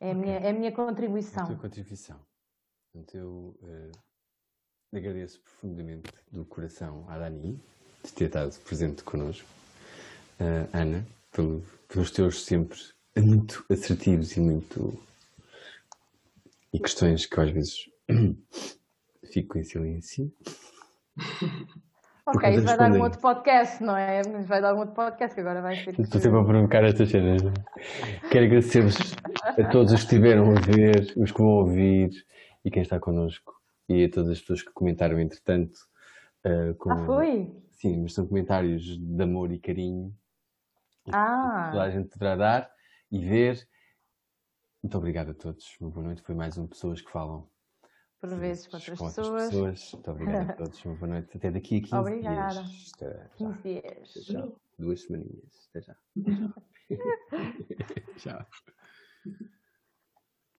[0.00, 0.10] É, okay.
[0.10, 1.44] a minha, é a minha contribuição.
[1.44, 2.20] A tua contribuição.
[2.92, 7.60] Portanto, eu uh, agradeço profundamente do coração à Dani
[8.04, 9.48] de ter estado presente connosco.
[10.40, 12.78] Uh, Ana, pelo, pelos teus sempre
[13.16, 14.98] muito assertivos e muito.
[16.72, 17.90] e questões que às vezes
[19.32, 20.32] fico em silêncio.
[22.28, 24.20] Ok, isso vai dar um outro podcast, não é?
[24.22, 25.98] Vai dar um outro podcast que agora vai ser.
[25.98, 27.42] Estou sempre a provocar estas cenas.
[27.42, 28.28] É?
[28.28, 28.96] Quero agradecer-vos
[29.46, 32.10] a todos os que estiveram a ver, os que vão ouvir
[32.62, 33.54] e quem está connosco
[33.88, 35.78] e a todas as pessoas que comentaram entretanto.
[36.44, 36.90] Uh, com...
[36.90, 37.50] Ah, foi?
[37.70, 40.14] Sim, mas são comentários de amor e carinho.
[41.10, 41.64] Ah.
[41.64, 42.70] Que toda a gente poderá dar
[43.10, 43.66] e ver.
[44.82, 45.76] Muito obrigado a todos.
[45.80, 46.20] Uma boa noite.
[46.20, 47.48] Foi mais um Pessoas que Falam
[48.20, 49.50] por vezes com outras, com outras pessoas.
[49.50, 49.92] pessoas.
[49.94, 50.84] Muito obrigada a todos.
[50.84, 51.36] Uma boa noite.
[51.36, 52.62] Até daqui a 15 Obrigada.
[52.64, 52.92] dias.
[53.00, 53.30] Obrigada.
[53.36, 54.12] 15 dias.
[54.26, 54.60] Tchau.
[54.78, 55.68] Duas semaninhas.
[55.70, 55.96] Até já.
[58.16, 58.46] Tchau.